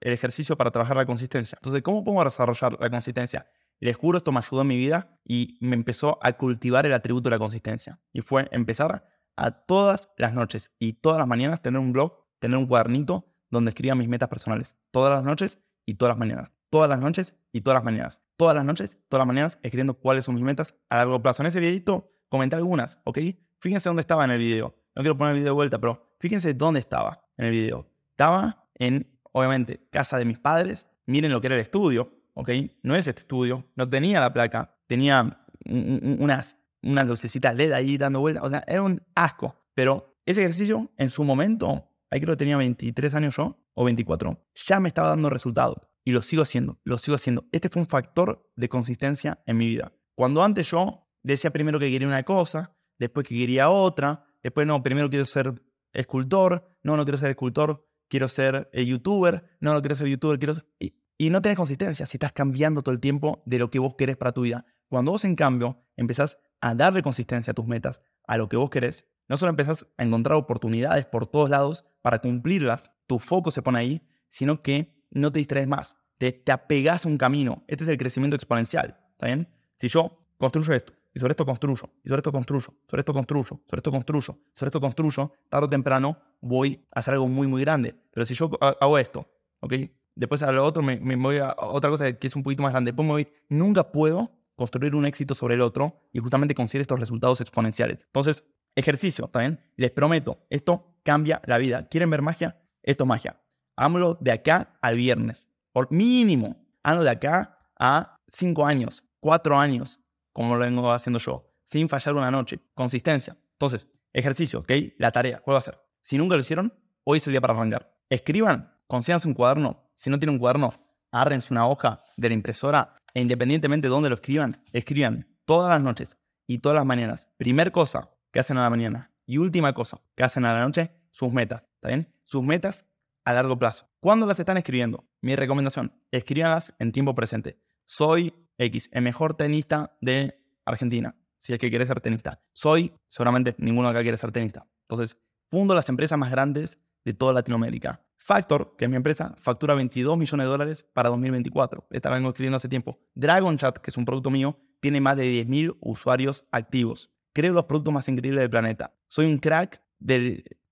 el 0.00 0.12
ejercicio 0.12 0.56
para 0.56 0.70
trabajar 0.70 0.96
la 0.96 1.06
consistencia. 1.06 1.58
Entonces, 1.60 1.82
¿cómo 1.82 2.04
puedo 2.04 2.22
desarrollar 2.24 2.76
la 2.80 2.90
consistencia? 2.90 3.50
Les 3.80 3.96
juro, 3.96 4.18
esto 4.18 4.32
me 4.32 4.38
ayudó 4.38 4.62
en 4.62 4.68
mi 4.68 4.76
vida 4.76 5.18
y 5.24 5.56
me 5.60 5.76
empezó 5.76 6.18
a 6.22 6.32
cultivar 6.32 6.84
el 6.86 6.92
atributo 6.92 7.28
de 7.28 7.36
la 7.36 7.38
consistencia. 7.38 8.00
Y 8.12 8.20
fue 8.22 8.48
empezar 8.50 9.06
a 9.36 9.50
todas 9.52 10.10
las 10.16 10.34
noches 10.34 10.74
y 10.78 10.94
todas 10.94 11.18
las 11.18 11.28
mañanas 11.28 11.62
tener 11.62 11.80
un 11.80 11.92
blog, 11.92 12.26
tener 12.40 12.56
un 12.58 12.66
cuadernito 12.66 13.32
donde 13.50 13.70
escriba 13.70 13.94
mis 13.94 14.08
metas 14.08 14.28
personales. 14.28 14.76
Todas 14.90 15.14
las 15.14 15.24
noches 15.24 15.62
y 15.86 15.94
todas 15.94 16.10
las 16.10 16.18
mañanas. 16.18 16.56
Todas 16.70 16.88
las 16.88 17.00
noches 17.00 17.36
y 17.52 17.60
todas 17.60 17.76
las 17.76 17.84
mañanas. 17.84 18.20
Todas 18.36 18.54
las 18.54 18.64
noches, 18.64 18.98
todas 19.08 19.20
las 19.20 19.26
mañanas, 19.28 19.58
escribiendo 19.62 19.94
cuáles 19.94 20.24
son 20.24 20.34
mis 20.34 20.44
metas 20.44 20.74
a 20.90 20.96
largo 20.96 21.22
plazo. 21.22 21.42
En 21.42 21.46
ese 21.46 21.60
videito 21.60 22.12
comenté 22.28 22.56
algunas, 22.56 23.00
¿ok? 23.04 23.18
Fíjense 23.60 23.88
dónde 23.88 24.00
estaba 24.00 24.24
en 24.24 24.32
el 24.32 24.38
video. 24.38 24.74
No 24.94 25.02
quiero 25.02 25.16
poner 25.16 25.34
el 25.34 25.40
video 25.40 25.52
de 25.52 25.54
vuelta, 25.54 25.78
pero 25.78 26.14
fíjense 26.18 26.54
dónde 26.54 26.80
estaba 26.80 27.24
en 27.36 27.46
el 27.46 27.52
video. 27.52 27.88
Estaba 28.10 28.68
en 28.74 29.17
obviamente, 29.38 29.86
casa 29.90 30.18
de 30.18 30.24
mis 30.24 30.38
padres. 30.38 30.86
Miren 31.06 31.32
lo 31.32 31.40
que 31.40 31.46
era 31.46 31.56
el 31.56 31.62
estudio, 31.62 32.12
¿ok? 32.34 32.50
No 32.82 32.94
es 32.94 33.06
este 33.06 33.20
estudio, 33.20 33.66
no 33.76 33.88
tenía 33.88 34.20
la 34.20 34.32
placa, 34.32 34.76
tenía 34.86 35.44
unas, 35.64 36.56
unas 36.82 37.06
lucecitas 37.06 37.54
LED 37.54 37.72
ahí 37.72 37.96
dando 37.98 38.20
vueltas, 38.20 38.44
o 38.44 38.48
sea, 38.48 38.64
era 38.66 38.82
un 38.82 39.02
asco. 39.14 39.56
Pero 39.74 40.18
ese 40.26 40.40
ejercicio, 40.40 40.90
en 40.96 41.10
su 41.10 41.24
momento, 41.24 41.90
ahí 42.10 42.20
creo 42.20 42.34
que 42.34 42.38
tenía 42.38 42.56
23 42.56 43.14
años 43.14 43.36
yo, 43.36 43.58
o 43.74 43.84
24, 43.84 44.44
ya 44.54 44.80
me 44.80 44.88
estaba 44.88 45.08
dando 45.08 45.30
resultado. 45.30 45.90
Y 46.04 46.12
lo 46.12 46.22
sigo 46.22 46.42
haciendo, 46.42 46.80
lo 46.84 46.98
sigo 46.98 47.14
haciendo. 47.14 47.46
Este 47.52 47.68
fue 47.68 47.82
un 47.82 47.88
factor 47.88 48.50
de 48.56 48.68
consistencia 48.68 49.42
en 49.46 49.56
mi 49.56 49.68
vida. 49.68 49.92
Cuando 50.14 50.42
antes 50.42 50.70
yo 50.70 51.06
decía 51.22 51.50
primero 51.50 51.78
que 51.78 51.90
quería 51.90 52.08
una 52.08 52.22
cosa, 52.24 52.74
después 52.98 53.26
que 53.26 53.36
quería 53.36 53.68
otra, 53.70 54.24
después 54.42 54.66
no, 54.66 54.82
primero 54.82 55.08
quiero 55.08 55.24
ser 55.24 55.62
escultor, 55.92 56.76
no, 56.82 56.96
no 56.96 57.04
quiero 57.04 57.18
ser 57.18 57.30
escultor, 57.30 57.87
quiero 58.08 58.28
ser 58.28 58.68
eh, 58.72 58.84
youtuber, 58.84 59.44
no, 59.60 59.74
no 59.74 59.80
quiero 59.80 59.94
ser 59.94 60.08
youtuber, 60.08 60.38
quiero 60.38 60.54
Y, 60.78 60.94
y 61.16 61.30
no 61.30 61.42
tienes 61.42 61.56
consistencia 61.56 62.06
si 62.06 62.16
estás 62.16 62.32
cambiando 62.32 62.82
todo 62.82 62.92
el 62.92 63.00
tiempo 63.00 63.42
de 63.46 63.58
lo 63.58 63.70
que 63.70 63.78
vos 63.78 63.94
querés 63.96 64.16
para 64.16 64.32
tu 64.32 64.42
vida. 64.42 64.64
Cuando 64.88 65.12
vos, 65.12 65.24
en 65.24 65.36
cambio, 65.36 65.84
empezás 65.96 66.38
a 66.60 66.74
darle 66.74 67.02
consistencia 67.02 67.50
a 67.50 67.54
tus 67.54 67.66
metas, 67.66 68.02
a 68.26 68.36
lo 68.36 68.48
que 68.48 68.56
vos 68.56 68.70
querés, 68.70 69.06
no 69.28 69.36
solo 69.36 69.50
empezás 69.50 69.86
a 69.98 70.04
encontrar 70.04 70.36
oportunidades 70.36 71.04
por 71.04 71.26
todos 71.26 71.50
lados 71.50 71.84
para 72.02 72.20
cumplirlas, 72.20 72.90
tu 73.06 73.18
foco 73.18 73.50
se 73.50 73.62
pone 73.62 73.78
ahí, 73.78 74.08
sino 74.28 74.62
que 74.62 75.04
no 75.10 75.30
te 75.30 75.38
distraes 75.38 75.68
más, 75.68 75.96
te, 76.16 76.32
te 76.32 76.52
apegas 76.52 77.04
a 77.04 77.08
un 77.08 77.18
camino. 77.18 77.64
Este 77.68 77.84
es 77.84 77.90
el 77.90 77.98
crecimiento 77.98 78.36
exponencial, 78.36 78.98
¿está 79.12 79.26
bien? 79.26 79.48
Si 79.76 79.88
yo 79.88 80.26
construyo 80.38 80.72
esto, 80.74 80.94
y 81.18 81.20
sobre 81.20 81.32
esto 81.32 81.44
construyo, 81.44 81.90
y 82.04 82.08
sobre 82.08 82.20
esto 82.20 82.30
construyo, 82.30 82.74
sobre 82.88 83.00
esto 83.00 83.12
construyo, 83.12 83.60
sobre 83.66 83.78
esto 83.78 83.90
construyo, 83.90 84.38
sobre 84.54 84.68
esto 84.68 84.80
construyo, 84.80 85.32
tarde 85.48 85.66
o 85.66 85.68
temprano 85.68 86.16
voy 86.40 86.86
a 86.94 87.00
hacer 87.00 87.14
algo 87.14 87.26
muy, 87.26 87.48
muy 87.48 87.62
grande. 87.62 87.96
Pero 88.12 88.24
si 88.24 88.34
yo 88.34 88.48
hago 88.60 88.98
esto, 88.98 89.26
¿ok? 89.58 89.72
Después 90.14 90.44
a 90.44 90.52
lo 90.52 90.64
otro 90.64 90.80
me, 90.80 91.00
me 91.00 91.16
voy 91.16 91.38
a 91.38 91.56
otra 91.58 91.90
cosa 91.90 92.12
que 92.12 92.28
es 92.28 92.36
un 92.36 92.44
poquito 92.44 92.62
más 92.62 92.70
grande. 92.70 92.92
Después 92.92 93.04
me 93.04 93.14
voy, 93.14 93.28
nunca 93.48 93.90
puedo 93.90 94.30
construir 94.54 94.94
un 94.94 95.06
éxito 95.06 95.34
sobre 95.34 95.54
el 95.54 95.60
otro 95.60 96.08
y 96.12 96.20
justamente 96.20 96.54
conseguir 96.54 96.82
estos 96.82 97.00
resultados 97.00 97.40
exponenciales. 97.40 98.04
Entonces, 98.04 98.44
ejercicio, 98.76 99.26
¿también? 99.26 99.58
Les 99.74 99.90
prometo, 99.90 100.46
esto 100.50 101.00
cambia 101.02 101.42
la 101.46 101.58
vida. 101.58 101.88
¿Quieren 101.88 102.10
ver 102.10 102.22
magia? 102.22 102.62
Esto 102.84 103.02
es 103.02 103.08
magia. 103.08 103.42
Háganlo 103.74 104.16
de 104.20 104.30
acá 104.30 104.78
al 104.80 104.94
viernes. 104.94 105.48
Por 105.72 105.90
mínimo, 105.90 106.64
háganlo 106.84 107.02
de 107.02 107.10
acá 107.10 107.58
a 107.76 108.20
cinco 108.28 108.66
años, 108.66 109.02
cuatro 109.18 109.58
años, 109.58 109.98
como 110.32 110.56
lo 110.56 110.60
vengo 110.60 110.92
haciendo 110.92 111.18
yo, 111.18 111.50
sin 111.64 111.88
fallar 111.88 112.14
una 112.14 112.30
noche. 112.30 112.60
Consistencia. 112.74 113.36
Entonces, 113.52 113.88
ejercicio, 114.12 114.60
¿ok? 114.60 114.72
La 114.98 115.10
tarea, 115.10 115.40
¿cuál 115.40 115.54
va 115.54 115.58
a 115.58 115.62
ser? 115.62 115.78
Si 116.00 116.16
nunca 116.16 116.34
lo 116.34 116.40
hicieron, 116.40 116.72
hoy 117.04 117.18
es 117.18 117.26
el 117.26 117.32
día 117.32 117.40
para 117.40 117.54
arrancar. 117.54 117.94
Escriban, 118.08 118.74
consíganse 118.86 119.28
un 119.28 119.34
cuaderno. 119.34 119.90
Si 119.94 120.10
no 120.10 120.18
tienen 120.18 120.34
un 120.34 120.40
cuaderno, 120.40 120.72
agárrense 121.10 121.52
una 121.52 121.66
hoja 121.66 122.00
de 122.16 122.28
la 122.28 122.34
impresora 122.34 122.94
e 123.14 123.20
independientemente 123.20 123.88
de 123.88 123.90
dónde 123.90 124.08
lo 124.08 124.14
escriban, 124.14 124.62
escriban 124.72 125.26
todas 125.44 125.70
las 125.70 125.82
noches 125.82 126.18
y 126.46 126.58
todas 126.58 126.76
las 126.76 126.86
mañanas. 126.86 127.28
Primer 127.36 127.72
cosa 127.72 128.10
que 128.32 128.40
hacen 128.40 128.58
a 128.58 128.62
la 128.62 128.70
mañana 128.70 129.12
y 129.26 129.38
última 129.38 129.72
cosa 129.72 130.00
que 130.14 130.24
hacen 130.24 130.44
a 130.44 130.54
la 130.54 130.64
noche, 130.64 130.90
sus 131.10 131.32
metas. 131.32 131.70
¿Está 131.74 131.88
bien? 131.88 132.14
Sus 132.24 132.42
metas 132.42 132.86
a 133.24 133.32
largo 133.32 133.58
plazo. 133.58 133.88
¿Cuándo 134.00 134.26
las 134.26 134.40
están 134.40 134.56
escribiendo? 134.56 135.06
Mi 135.20 135.36
recomendación, 135.36 135.92
escríbanlas 136.10 136.74
en 136.78 136.92
tiempo 136.92 137.14
presente. 137.14 137.58
Soy 137.84 138.34
X, 138.58 138.90
el 138.92 139.02
mejor 139.02 139.34
tenista 139.34 139.96
de 140.00 140.42
Argentina, 140.64 141.16
si 141.38 141.52
es 141.52 141.58
que 141.58 141.70
quiere 141.70 141.86
ser 141.86 142.00
tenista. 142.00 142.42
Soy, 142.52 142.92
seguramente 143.08 143.54
ninguno 143.58 143.88
acá 143.88 144.02
quiere 144.02 144.18
ser 144.18 144.32
tenista. 144.32 144.66
Entonces, 144.82 145.16
fundo 145.46 145.74
las 145.74 145.88
empresas 145.88 146.18
más 146.18 146.30
grandes 146.30 146.84
de 147.04 147.14
toda 147.14 147.32
Latinoamérica. 147.32 148.04
Factor, 148.18 148.74
que 148.76 148.86
es 148.86 148.90
mi 148.90 148.96
empresa, 148.96 149.34
factura 149.38 149.74
22 149.74 150.18
millones 150.18 150.44
de 150.44 150.50
dólares 150.50 150.86
para 150.92 151.08
2024. 151.08 151.86
Esta 151.90 152.10
vengo 152.10 152.28
escribiendo 152.28 152.56
hace 152.56 152.68
tiempo. 152.68 152.98
Dragon 153.14 153.56
Chat, 153.56 153.78
que 153.78 153.90
es 153.90 153.96
un 153.96 154.04
producto 154.04 154.30
mío, 154.30 154.58
tiene 154.80 155.00
más 155.00 155.16
de 155.16 155.44
10.000 155.46 155.76
usuarios 155.80 156.44
activos. 156.50 157.12
Creo 157.32 157.52
los 157.52 157.66
productos 157.66 157.94
más 157.94 158.08
increíbles 158.08 158.40
del 158.40 158.50
planeta. 158.50 158.94
Soy 159.06 159.26
un 159.26 159.38
crack 159.38 159.80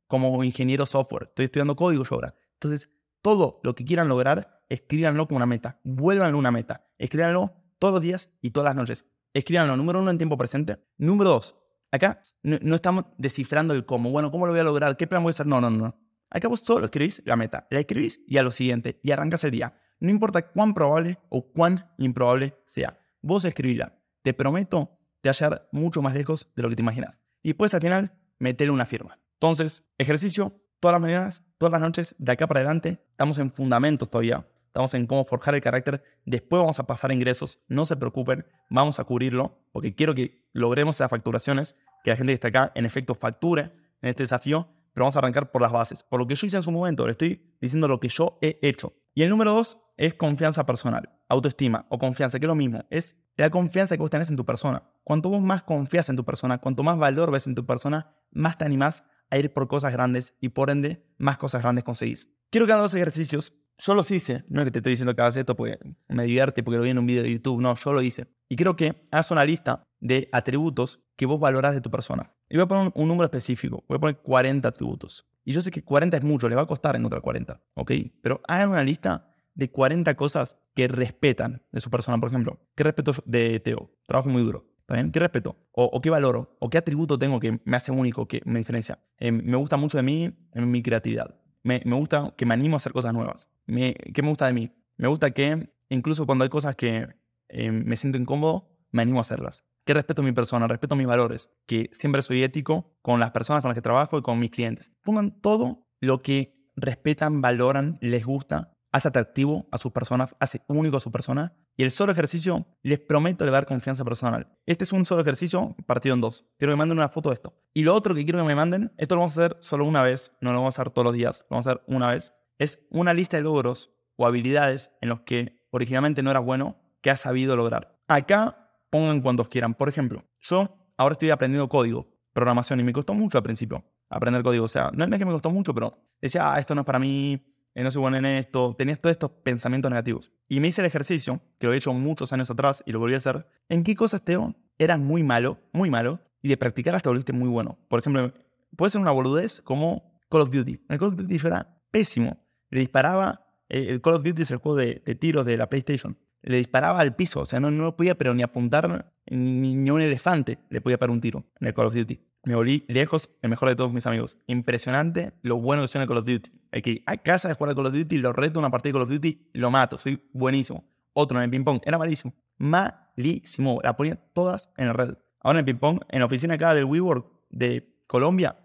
como 0.09 0.43
ingeniero 0.43 0.87
software. 0.87 1.29
Estoy 1.29 1.45
estudiando 1.45 1.77
código 1.77 2.05
yo 2.05 2.15
ahora. 2.15 2.35
Entonces, 2.55 2.91
todo 3.23 3.61
lo 3.63 3.75
que 3.75 3.85
quieran 3.85 4.09
lograr, 4.09 4.65
escríbanlo 4.69 5.29
como 5.29 5.37
una 5.37 5.47
meta. 5.47 5.81
Vuélvanlo 5.85 6.39
una 6.39 6.51
meta. 6.51 6.89
Escríbanlo 6.99 7.55
todos 7.79 7.95
los 7.95 8.03
días 8.03 8.31
y 8.41 8.51
todas 8.51 8.67
las 8.67 8.77
noches. 8.77 9.07
Escríbanlo, 9.35 9.77
número 9.77 10.01
uno, 10.01 10.11
en 10.11 10.19
tiempo 10.19 10.37
presente. 10.37 10.79
Número 10.97 11.31
dos, 11.31 11.57
acá 11.93 12.21
no, 12.43 12.75
estamos 12.75 13.05
descifrando 13.19 13.75
el 13.75 13.85
cómo. 13.85 14.11
Bueno, 14.11 14.31
¿cómo 14.31 14.47
lo 14.47 14.53
voy 14.53 14.61
a 14.61 14.65
lograr? 14.65 14.97
¿Qué 14.97 15.07
plan 15.07 15.23
voy 15.23 15.31
a 15.31 15.33
hacer? 15.33 15.47
No, 15.47 15.61
no, 15.61 15.71
no. 15.71 16.01
Acá 16.31 16.49
vos 16.49 16.61
solo 16.61 16.87
escribís 16.87 17.23
la 17.25 17.37
meta, 17.37 17.67
la 17.71 17.81
escribís 17.81 18.21
y 18.27 18.39
a 18.39 18.43
lo 18.43 18.51
siguiente, 18.51 18.99
y 19.03 19.11
arrancas 19.13 19.45
el 19.45 19.51
día. 19.51 19.79
No 20.01 20.11
importa 20.11 20.51
cuán 20.51 20.75
probable 20.75 21.19
o 21.29 21.53
cuán 21.53 21.93
improbable 21.99 22.57
sea. 22.67 22.99
Vos 23.23 23.45
escribirla. 23.45 23.99
Te 24.23 24.35
prometo 24.35 24.99
te 25.21 25.29
hallar 25.29 25.69
mucho 25.73 26.03
más 26.03 26.15
lejos 26.15 26.53
de 26.55 26.63
lo 26.63 26.69
que 26.69 26.77
te 26.77 26.83
imaginas. 26.83 27.21
Y 27.43 27.51
después 27.51 27.75
al 27.75 27.81
final, 27.81 28.13
meterle 28.39 28.73
una 28.73 28.87
firma. 28.87 29.19
Entonces, 29.35 29.85
ejercicio 29.99 30.61
todas 30.81 30.95
las 30.95 31.01
mañanas, 31.01 31.45
todas 31.59 31.73
las 31.73 31.81
noches, 31.81 32.15
de 32.19 32.33
acá 32.33 32.47
para 32.47 32.61
adelante. 32.61 33.05
Estamos 33.11 33.39
en 33.39 33.51
fundamentos 33.51 34.11
todavía 34.11 34.47
estamos 34.77 34.93
en 34.93 35.07
cómo 35.07 35.25
forjar 35.25 35.55
el 35.55 35.63
carácter, 35.63 36.03
después 36.27 36.61
vamos 36.61 36.79
a 36.79 36.87
pasar 36.87 37.11
a 37.11 37.15
ingresos, 37.15 37.61
no 37.67 37.87
se 37.87 37.97
preocupen, 37.97 38.45
vamos 38.69 39.01
a 39.01 39.05
cubrirlo, 39.05 39.59
porque 39.73 39.95
quiero 39.95 40.15
que 40.15 40.47
logremos 40.53 40.97
esas 40.97 41.09
facturaciones, 41.09 41.77
que 42.05 42.11
la 42.11 42.17
gente 42.17 42.33
que 42.33 42.35
está 42.35 42.49
acá 42.49 42.73
en 42.75 42.85
efecto 42.85 43.15
facture 43.15 43.73
en 44.03 44.11
este 44.11 44.25
desafío, 44.25 44.69
pero 44.93 45.05
vamos 45.05 45.17
a 45.17 45.21
arrancar 45.21 45.51
por 45.51 45.63
las 45.63 45.73
bases, 45.73 46.03
por 46.03 46.21
lo 46.21 46.27
que 46.27 46.35
yo 46.35 46.47
hice 46.47 46.59
en 46.59 46.63
su 46.63 46.71
momento, 46.71 47.07
le 47.07 47.13
estoy 47.13 47.57
diciendo 47.59 47.89
lo 47.89 48.01
que 48.01 48.09
yo 48.09 48.39
he 48.43 48.59
hecho. 48.61 48.93
Y 49.15 49.23
el 49.23 49.31
número 49.31 49.53
dos 49.53 49.79
es 49.97 50.13
confianza 50.13 50.67
personal, 50.67 51.09
autoestima 51.31 51.87
o 51.89 51.97
confianza, 51.97 52.39
que 52.39 52.45
es 52.45 52.49
lo 52.49 52.55
mismo, 52.55 52.81
es 52.91 53.17
la 53.39 53.49
confianza 53.49 53.97
que 53.97 54.03
vos 54.03 54.11
tenés 54.11 54.29
en 54.29 54.37
tu 54.37 54.45
persona. 54.45 54.91
Cuanto 55.05 55.31
vos 55.31 55.41
más 55.41 55.63
confías 55.63 56.11
en 56.11 56.17
tu 56.17 56.25
persona, 56.27 56.59
cuanto 56.59 56.83
más 56.83 56.99
valor 56.99 57.31
ves 57.31 57.47
en 57.47 57.55
tu 57.55 57.65
persona, 57.65 58.15
más 58.31 58.59
te 58.59 58.67
animás 58.67 59.05
a 59.31 59.39
ir 59.39 59.55
por 59.55 59.69
cosas 59.69 59.91
grandes 59.93 60.37
y 60.43 60.51
por 60.51 60.69
ende 60.69 61.03
más 61.17 61.39
cosas 61.39 61.63
grandes 61.63 61.83
conseguís. 61.83 62.31
Quiero 62.51 62.67
que 62.67 62.73
hagan 62.73 62.85
dos 62.85 62.95
ejercicios 62.95 63.55
yo 63.79 63.95
los 63.95 64.11
hice, 64.11 64.45
no 64.49 64.61
es 64.61 64.65
que 64.67 64.71
te 64.71 64.79
estoy 64.79 64.93
diciendo 64.93 65.15
que 65.15 65.23
hagas 65.23 65.37
esto 65.37 65.57
porque 65.57 65.79
me 66.09 66.25
divierte, 66.25 66.63
porque 66.63 66.79
lo 66.79 66.83
vi 66.83 66.91
en 66.91 66.99
un 66.99 67.07
video 67.07 67.23
de 67.23 67.33
YouTube, 67.33 67.61
no, 67.61 67.75
yo 67.75 67.93
lo 67.93 68.03
hice. 68.03 68.27
Y 68.49 68.57
creo 68.57 68.77
que 68.77 69.07
hagas 69.11 69.31
una 69.31 69.45
lista 69.45 69.85
de 70.01 70.29
atributos 70.33 71.01
que 71.17 71.27
vos 71.27 71.41
valorás 71.41 71.75
de 71.75 71.81
tu 71.81 71.91
persona. 71.91 72.33
Y 72.49 72.57
voy 72.57 72.65
a 72.65 72.69
poner 72.69 72.93
un, 72.95 73.09
número 73.09 73.25
específico, 73.25 73.85
voy 73.89 73.97
a 73.97 74.01
poner 74.01 74.19
40 74.19 74.69
atributos. 74.69 75.27
Y 75.45 75.53
yo 75.53 75.61
sé 75.63 75.71
que 75.71 75.83
40 75.83 76.17
es 76.17 76.23
mucho, 76.23 76.49
les 76.49 76.59
va 76.59 76.63
a 76.63 76.67
costar 76.67 76.97
encontrar 76.97 77.23
40, 77.23 77.61
¿ok? 77.75 77.93
Pero 78.23 78.41
hagan 78.49 78.71
una 78.71 78.83
lista 78.83 79.35
de 79.55 79.71
40 79.71 80.15
cosas 80.17 80.59
que 80.75 80.89
respetan 80.89 81.63
de 81.73 81.81
su 81.81 81.91
persona, 81.91 82.19
por 82.19 82.29
ejemplo. 82.29 82.61
¿Qué 82.75 82.85
respeto 82.85 83.13
de 83.25 83.61
Teo? 83.61 83.91
Trabajo 84.07 84.29
muy 84.29 84.43
duro. 84.43 84.69
¿Está 84.81 84.95
bien? 84.95 85.11
¿Qué 85.11 85.19
respeto? 85.19 85.57
O, 85.73 86.01
qué 86.01 86.11
valoro? 86.11 86.57
¿O 86.61 86.71
qué 86.71 86.79
atributo 86.79 87.19
tengo 87.19 87.41
que 87.41 87.61
me 87.65 87.77
hace 87.77 87.91
único, 87.91 88.29
que 88.29 88.41
me 88.45 88.61
diferencia? 88.61 89.01
Eh, 89.19 89.33
me 89.33 89.57
gusta 89.57 89.77
mucho 89.77 89.97
de 89.97 90.05
mí, 90.05 90.33
mi 90.55 90.83
creatividad. 90.83 91.35
Me, 91.67 91.83
me, 91.85 91.97
gusta 91.97 92.33
que 92.37 92.47
me 92.47 92.55
animo 92.55 92.77
a 92.77 92.79
hacer 92.79 92.93
cosas 92.93 93.13
nuevas. 93.13 93.51
Me, 93.67 93.93
¿Qué 93.95 94.23
me 94.23 94.29
gusta 94.29 94.47
de 94.47 94.53
mí? 94.53 94.71
Me 94.97 95.09
gusta 95.09 95.33
que 95.33 95.69
incluso 95.89 96.25
cuando 96.25 96.45
hay 96.45 96.49
cosas 96.49 96.77
que 96.77 97.09
eh, 97.49 97.73
me 97.73 97.97
siento 97.97 98.19
incómodo, 98.19 98.71
me 98.93 99.03
animo 99.03 99.19
a 99.19 99.23
hacerlas. 99.23 99.65
Que 99.85 99.93
respeto 99.93 100.23
a 100.23 100.25
mi 100.25 100.31
persona, 100.31 100.69
respeto 100.69 100.95
mis 100.95 101.09
valores, 101.09 101.51
que 101.67 101.91
siempre 101.93 102.23
soy 102.23 102.45
ético 102.45 102.97
con 103.03 103.19
las 103.19 103.33
personas 103.33 103.63
con 103.63 103.71
las 103.71 103.75
que 103.75 103.83
trabajo 103.83 104.17
y 104.17 104.23
con 104.23 104.39
mis 104.39 104.51
clientes. 104.51 104.93
Pongan 105.03 105.41
todo 105.41 105.89
lo 106.01 106.23
que 106.23 106.57
respetan, 106.77 107.41
valoran, 107.41 107.99
les 108.01 108.25
gusta, 108.25 108.73
hace 108.93 109.09
atractivo 109.09 109.69
a 109.73 109.79
sus 109.79 109.91
personas, 109.91 110.37
hace 110.39 110.63
único 110.69 110.99
a 110.99 111.01
su 111.01 111.11
persona. 111.11 111.57
Y 111.79 111.83
el 111.83 111.91
solo 111.91 112.13
ejercicio, 112.13 112.67
les 112.83 112.99
prometo 112.99 113.45
le 113.45 113.51
dar 113.51 113.67
confianza 113.67 114.03
personal. 114.03 114.49
Este 114.65 114.85
es 114.85 114.93
un 114.93 115.05
solo 115.05 115.21
ejercicio 115.21 115.77
partido 115.87 116.15
en 116.15 116.23
dos. 116.23 116.47
Quiero 116.59 116.73
que 116.73 116.77
me 116.77 116.79
manden 116.79 116.97
una 116.97 117.11
foto 117.11 117.29
de 117.29 117.35
esto. 117.35 117.55
Y 117.75 117.83
lo 117.83 117.95
otro 117.95 118.15
que 118.15 118.25
quiero 118.25 118.39
que 118.39 118.47
me 118.47 118.55
manden, 118.55 118.93
esto 118.97 119.15
lo 119.15 119.21
vamos 119.21 119.37
a 119.37 119.45
hacer 119.45 119.57
solo 119.61 119.85
una 119.85 120.03
vez, 120.03 120.33
no 120.41 120.53
lo 120.53 120.61
vamos 120.61 120.79
a 120.79 120.83
hacer 120.83 120.93
todos 120.93 121.05
los 121.05 121.15
días, 121.15 121.45
lo 121.51 121.57
vamos 121.57 121.67
a 121.67 121.73
hacer 121.73 121.83
una 121.87 122.11
vez. 122.11 122.33
Es 122.59 122.79
una 122.91 123.13
lista 123.13 123.37
de 123.37 123.43
logros 123.43 123.93
o 124.17 124.27
habilidades 124.27 124.93
en 125.03 125.11
los 125.11 125.21
que 125.21 125.67
originalmente 125.71 126.23
no 126.23 126.31
eras 126.31 126.45
bueno, 126.45 126.81
que 127.03 127.11
has 127.11 127.21
sabido 127.21 127.55
lograr. 127.57 128.01
Acá 128.09 128.71
pongan 128.89 129.21
cuantos 129.21 129.49
quieran. 129.49 129.75
Por 129.75 129.91
ejemplo, 129.91 130.25
yo 130.41 130.75
ahora 130.97 131.13
estoy 131.13 131.29
aprendiendo 131.29 131.69
código, 131.69 132.09
programación, 132.33 132.81
y 132.81 132.85
me 132.85 132.95
costó 132.95 133.13
mucho 133.13 133.37
al 133.37 133.45
principio 133.45 133.85
aprender 134.09 134.43
código. 134.43 134.65
O 134.65 134.69
sea, 134.69 134.91
no 134.95 135.05
es 135.05 135.11
que 135.11 135.25
me 135.27 135.33
costó 135.33 135.51
mucho, 135.51 135.75
pero 135.75 135.99
decía, 136.23 136.53
ah, 136.53 136.59
esto 136.59 136.75
no 136.75 136.81
es 136.83 136.87
para 136.87 136.99
mí, 136.99 137.45
eh, 137.77 137.83
no 137.83 137.91
soy 137.91 138.01
bueno 138.01 138.17
en 138.17 138.25
esto. 138.25 138.75
Tenía 138.77 138.97
todos 138.97 139.13
estos 139.13 139.31
pensamientos 139.43 139.91
negativos. 139.91 140.33
Y 140.49 140.61
me 140.61 140.69
hice 140.69 140.81
el 140.81 140.87
ejercicio, 140.87 141.43
que 141.59 141.67
lo 141.67 141.75
he 141.75 141.77
hecho 141.77 141.93
muchos 141.93 142.33
años 142.33 142.51
atrás 142.51 142.83
y 142.87 142.93
lo 142.93 142.99
volví 142.99 143.13
a 143.13 143.19
hacer. 143.19 143.47
¿En 143.69 143.85
qué 143.85 143.95
cosas, 143.95 144.25
Teo, 144.25 144.55
eras 144.79 144.99
muy 144.99 145.23
malo, 145.23 145.61
muy 145.73 145.91
malo, 145.91 146.19
y 146.41 146.49
de 146.49 146.57
practicar 146.57 146.95
hasta 146.95 147.11
volviste 147.11 147.35
muy 147.35 147.51
bueno. 147.51 147.79
Por 147.89 148.01
ejemplo, 148.01 148.33
puede 148.77 148.91
ser 148.91 149.03
una 149.03 149.11
boludez 149.11 149.61
como 149.61 150.19
Call 150.31 150.41
of 150.41 150.51
Duty. 150.51 150.81
En 150.89 150.97
Call 150.97 151.09
of 151.09 151.17
Duty 151.17 151.37
yo 151.37 151.49
era 151.49 151.79
pésimo. 151.91 152.39
Le 152.71 152.81
disparaba, 152.81 153.47
eh, 153.69 153.89
el 153.91 154.01
Call 154.01 154.15
of 154.15 154.23
Duty 154.23 154.41
es 154.41 154.51
el 154.51 154.57
juego 154.57 154.77
de 154.77 154.95
tiros 155.21 155.45
de 155.45 155.59
la 155.59 155.69
PlayStation. 155.69 156.17
Le 156.47 156.57
disparaba 156.57 157.01
al 157.01 157.15
piso, 157.15 157.41
o 157.41 157.45
sea, 157.45 157.61
no, 157.61 157.71
no 157.71 157.97
podía 157.97 158.17
pero 158.17 158.33
ni 158.33 158.43
apuntar 158.43 159.13
ni, 159.27 159.75
ni 159.75 159.91
un 159.91 160.01
elefante 160.01 160.59
le 160.71 160.81
podía 160.81 160.99
parar 160.99 161.11
un 161.11 161.21
tiro 161.21 161.45
en 161.61 161.67
el 161.67 161.75
Call 161.75 161.87
of 161.87 161.95
Duty. 161.95 162.21
me 162.45 162.55
volví 162.55 162.85
lejos 162.89 163.29
el 163.43 163.51
mejor 163.51 163.69
de 163.69 163.77
todos 163.77 163.93
mis 163.93 164.07
amigos. 164.07 164.39
Impresionante 164.47 165.35
lo 165.43 165.59
bueno 165.59 165.83
que 165.83 165.89
soy 165.89 165.99
en 165.99 166.03
el 166.03 166.09
Call 166.09 166.19
of 166.19 166.25
Duty. 166.25 166.51
El 166.71 166.83
que 166.83 167.03
a 167.07 167.17
casa 167.19 167.49
de 167.49 167.55
jugar 167.55 167.71
al 167.71 167.77
Call 167.77 167.87
of 167.87 167.93
Duty, 167.93 168.19
lo 168.19 168.33
reto 168.33 168.59
una 168.59 168.71
partida 168.71 168.91
de 168.91 168.93
Call 168.95 169.03
of 169.03 169.11
Duty, 169.11 169.51
lo 169.55 169.71
mato. 169.71 169.99
Soy 169.99 170.23
buenísimo. 170.33 170.89
Otro 171.13 171.39
en 171.39 171.45
el 171.45 171.51
ping-pong, 171.51 171.81
era 171.85 171.99
malísimo. 171.99 172.35
Malísimo. 172.59 173.81
La 173.83 173.97
ponía 173.97 174.17
todas 174.33 174.71
en 174.77 174.89
el 174.89 174.95
red. 174.95 175.15
Ahora 175.41 175.59
en 175.59 175.65
el 175.67 175.75
ping-pong, 175.75 176.01
en 176.09 176.21
la 176.21 176.27
oficina 176.27 176.55
acá 176.55 176.75
del 176.75 176.85
WeWork 176.85 177.27
de 177.51 177.93
Colombia, 178.07 178.57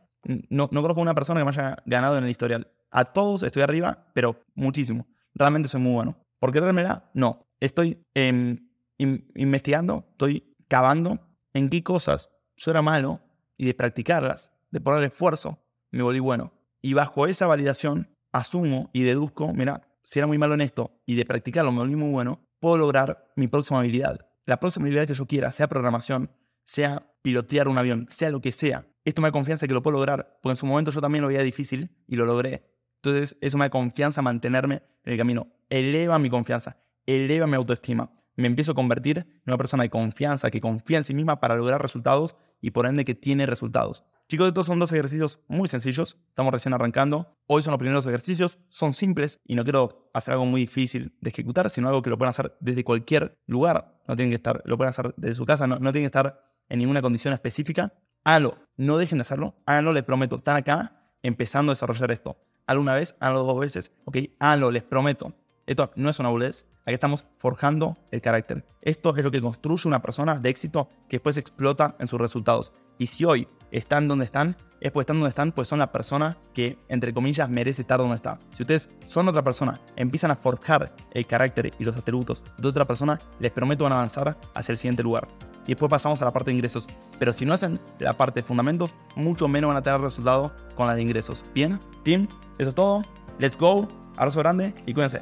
no, 0.50 0.70
no 0.72 0.82
conozco 0.82 1.02
una 1.02 1.16
persona 1.16 1.40
que 1.40 1.46
me 1.46 1.50
haya 1.50 1.78
ganado 1.86 2.18
en 2.18 2.26
el 2.26 2.30
historial. 2.30 2.72
A 2.92 3.06
todos 3.06 3.44
estoy 3.44 3.64
arriba, 3.64 4.12
pero 4.14 4.44
muchísimo. 4.54 5.08
Realmente 5.34 5.70
soy 5.70 5.82
muy 5.82 5.94
bueno. 5.94 6.18
¿Por 6.40 6.52
querérmela? 6.52 7.10
No. 7.14 7.48
Estoy 7.62 8.04
em, 8.16 8.68
investigando, 8.98 10.08
estoy 10.12 10.56
cavando 10.68 11.20
en 11.54 11.70
qué 11.70 11.84
cosas 11.84 12.30
yo 12.58 12.72
era 12.72 12.82
malo 12.82 13.22
y 13.56 13.66
de 13.66 13.74
practicarlas, 13.76 14.52
de 14.72 14.82
poner 14.82 15.04
esfuerzo, 15.04 15.64
me 15.92 16.02
volví 16.02 16.20
bueno. 16.20 16.54
Y 16.82 16.94
bajo 16.94 17.28
esa 17.28 17.46
validación, 17.46 18.10
asumo 18.32 18.90
y 18.94 19.04
deduzco, 19.04 19.54
mira, 19.54 19.88
si 20.04 20.18
era 20.18 20.28
muy 20.28 20.40
malo 20.40 20.56
en 20.56 20.62
esto 20.62 21.00
y 21.06 21.16
de 21.16 21.26
practicarlo 21.26 21.72
me 21.72 21.80
volví 21.80 21.96
muy 21.96 22.10
bueno, 22.10 22.42
puedo 22.60 22.78
lograr 22.78 23.32
mi 23.36 23.48
próxima 23.48 23.80
habilidad. 23.80 24.28
La 24.46 24.60
próxima 24.60 24.86
habilidad 24.86 25.06
que 25.06 25.14
yo 25.14 25.28
quiera, 25.28 25.52
sea 25.52 25.70
programación, 25.70 26.32
sea 26.66 27.14
pilotear 27.22 27.68
un 27.68 27.78
avión, 27.78 28.08
sea 28.10 28.32
lo 28.32 28.42
que 28.42 28.52
sea. 28.52 28.88
Esto 29.06 29.22
me 29.22 29.28
da 29.28 29.32
confianza 29.32 29.68
que 29.68 29.74
lo 29.74 29.84
puedo 29.84 29.98
lograr, 29.98 30.40
porque 30.42 30.54
en 30.54 30.58
su 30.58 30.66
momento 30.66 30.90
yo 30.90 31.02
también 31.02 31.22
lo 31.22 31.28
veía 31.28 31.44
difícil 31.44 31.96
y 32.08 32.16
lo 32.16 32.26
logré. 32.26 32.64
Entonces, 32.96 33.36
eso 33.42 33.58
me 33.58 33.66
da 33.66 33.70
confianza 33.70 34.22
mantenerme 34.22 34.82
en 35.04 35.14
el 35.14 35.18
camino. 35.18 35.48
Eleva 35.70 36.18
mi 36.20 36.30
confianza, 36.30 36.78
eleva 37.06 37.48
mi 37.48 37.56
autoestima. 37.56 38.12
Me 38.36 38.48
empiezo 38.48 38.72
a 38.72 38.76
convertir 38.76 39.20
en 39.20 39.42
una 39.46 39.58
persona 39.58 39.84
de 39.84 39.90
confianza, 39.90 40.50
que 40.50 40.62
confía 40.62 40.98
en 40.98 41.04
sí 41.04 41.14
misma 41.14 41.40
para 41.40 41.56
lograr 41.56 41.82
resultados 41.82 42.36
y 42.62 42.72
por 42.72 42.86
ende 42.86 43.06
que 43.06 43.16
tiene 43.16 43.46
resultados. 43.46 44.06
Chicos, 44.32 44.48
estos 44.48 44.66
son 44.66 44.80
dos 44.80 44.94
ejercicios 44.94 45.42
muy 45.50 45.68
sencillos. 45.68 46.18
Estamos 46.30 46.54
recién 46.54 46.74
arrancando. 46.74 47.36
Hoy 47.48 47.64
son 47.64 47.72
los 47.72 47.80
primeros 47.80 48.06
ejercicios. 48.08 48.60
Son 48.70 48.94
simples 48.94 49.42
y 49.46 49.56
no 49.56 49.64
quiero 49.64 50.10
hacer 50.14 50.34
algo 50.34 50.46
muy 50.46 50.62
difícil 50.62 51.14
de 51.20 51.32
ejecutar, 51.32 51.70
sino 51.70 51.90
algo 51.90 52.02
que 52.02 52.10
lo 52.10 52.18
pueden 52.18 52.30
hacer 52.30 52.56
desde 52.62 52.86
cualquier 52.86 53.38
lugar. 53.46 54.02
No 54.08 54.16
tienen 54.16 54.32
que 54.32 54.38
estar, 54.38 54.62
lo 54.64 54.78
pueden 54.78 54.90
hacer 54.90 55.14
desde 55.18 55.36
su 55.36 55.46
casa, 55.46 55.68
no, 55.68 55.80
no 55.80 55.92
tienen 55.92 56.04
que 56.04 56.18
estar 56.18 56.42
en 56.70 56.80
ninguna 56.80 57.02
condición 57.02 57.34
específica. 57.34 57.94
Háganlo. 58.24 58.58
No 58.78 58.98
dejen 58.98 59.18
de 59.18 59.24
hacerlo. 59.24 59.56
Háganlo, 59.66 59.92
les 59.92 60.04
prometo. 60.04 60.38
Están 60.38 60.56
acá 60.56 61.12
empezando 61.22 61.72
a 61.72 61.74
desarrollar 61.74 62.12
esto. 62.12 62.38
Háganlo 62.68 62.84
una 62.84 62.96
vez, 62.96 63.18
háganlo 63.20 63.44
dos 63.44 63.60
veces. 63.60 63.92
¿Ok? 64.06 64.18
Háganlo, 64.40 64.72
les 64.72 64.84
prometo. 64.84 65.36
Esto 65.66 65.92
no 65.96 66.10
es 66.10 66.20
una 66.20 66.30
boludez. 66.30 66.68
Aquí 66.86 66.94
estamos 66.94 67.26
forjando 67.38 67.98
el 68.12 68.22
carácter. 68.22 68.66
Esto 68.82 69.16
es 69.16 69.24
lo 69.24 69.32
que 69.32 69.42
construye 69.42 69.88
una 69.88 70.02
persona 70.02 70.40
de 70.40 70.50
éxito 70.50 70.90
que 71.08 71.18
después 71.18 71.38
explota 71.38 71.96
en 72.00 72.08
sus 72.08 72.20
resultados. 72.20 72.74
Y 72.98 73.08
si 73.08 73.26
hoy 73.26 73.48
están 73.72 74.08
donde 74.08 74.26
están, 74.26 74.58
es 74.80 74.92
porque 74.92 75.04
están 75.04 75.18
donde 75.18 75.30
están, 75.30 75.52
pues 75.52 75.68
son 75.68 75.80
la 75.80 75.92
persona 75.92 76.38
que, 76.54 76.80
entre 76.90 77.14
comillas, 77.14 77.48
merece 77.50 77.84
estar 77.84 78.00
donde 78.00 78.16
está. 78.16 78.40
Si 78.54 78.64
ustedes 78.64 78.90
son 79.06 79.28
otra 79.28 79.44
persona, 79.44 79.80
empiezan 79.96 80.32
a 80.32 80.36
forjar 80.36 80.94
el 81.12 81.28
carácter 81.28 81.72
y 81.78 81.84
los 81.84 81.96
atributos 81.96 82.44
de 82.58 82.68
otra 82.68 82.86
persona, 82.86 83.22
les 83.40 83.52
prometo 83.52 83.84
van 83.84 83.94
a 83.94 83.98
avanzar 83.98 84.38
hacia 84.56 84.72
el 84.72 84.78
siguiente 84.78 85.04
lugar. 85.04 85.28
Y 85.66 85.70
después 85.70 85.90
pasamos 85.90 86.20
a 86.22 86.26
la 86.26 86.34
parte 86.34 86.50
de 86.50 86.56
ingresos. 86.56 86.88
Pero 87.20 87.32
si 87.32 87.46
no 87.46 87.54
hacen 87.54 87.80
la 88.00 88.18
parte 88.18 88.42
de 88.42 88.44
fundamentos, 88.44 88.94
mucho 89.16 89.48
menos 89.48 89.68
van 89.68 89.78
a 89.78 89.84
tener 89.84 90.02
resultado 90.02 90.52
con 90.76 90.88
la 90.88 90.96
de 90.96 91.04
ingresos. 91.04 91.46
Bien, 91.54 91.80
team, 92.04 92.28
eso 92.58 92.70
es 92.70 92.76
todo. 92.76 93.04
Let's 93.38 93.58
go. 93.58 93.88
Abrazo 94.18 94.40
grande 94.40 94.74
y 94.88 94.94
cuídense. 94.94 95.22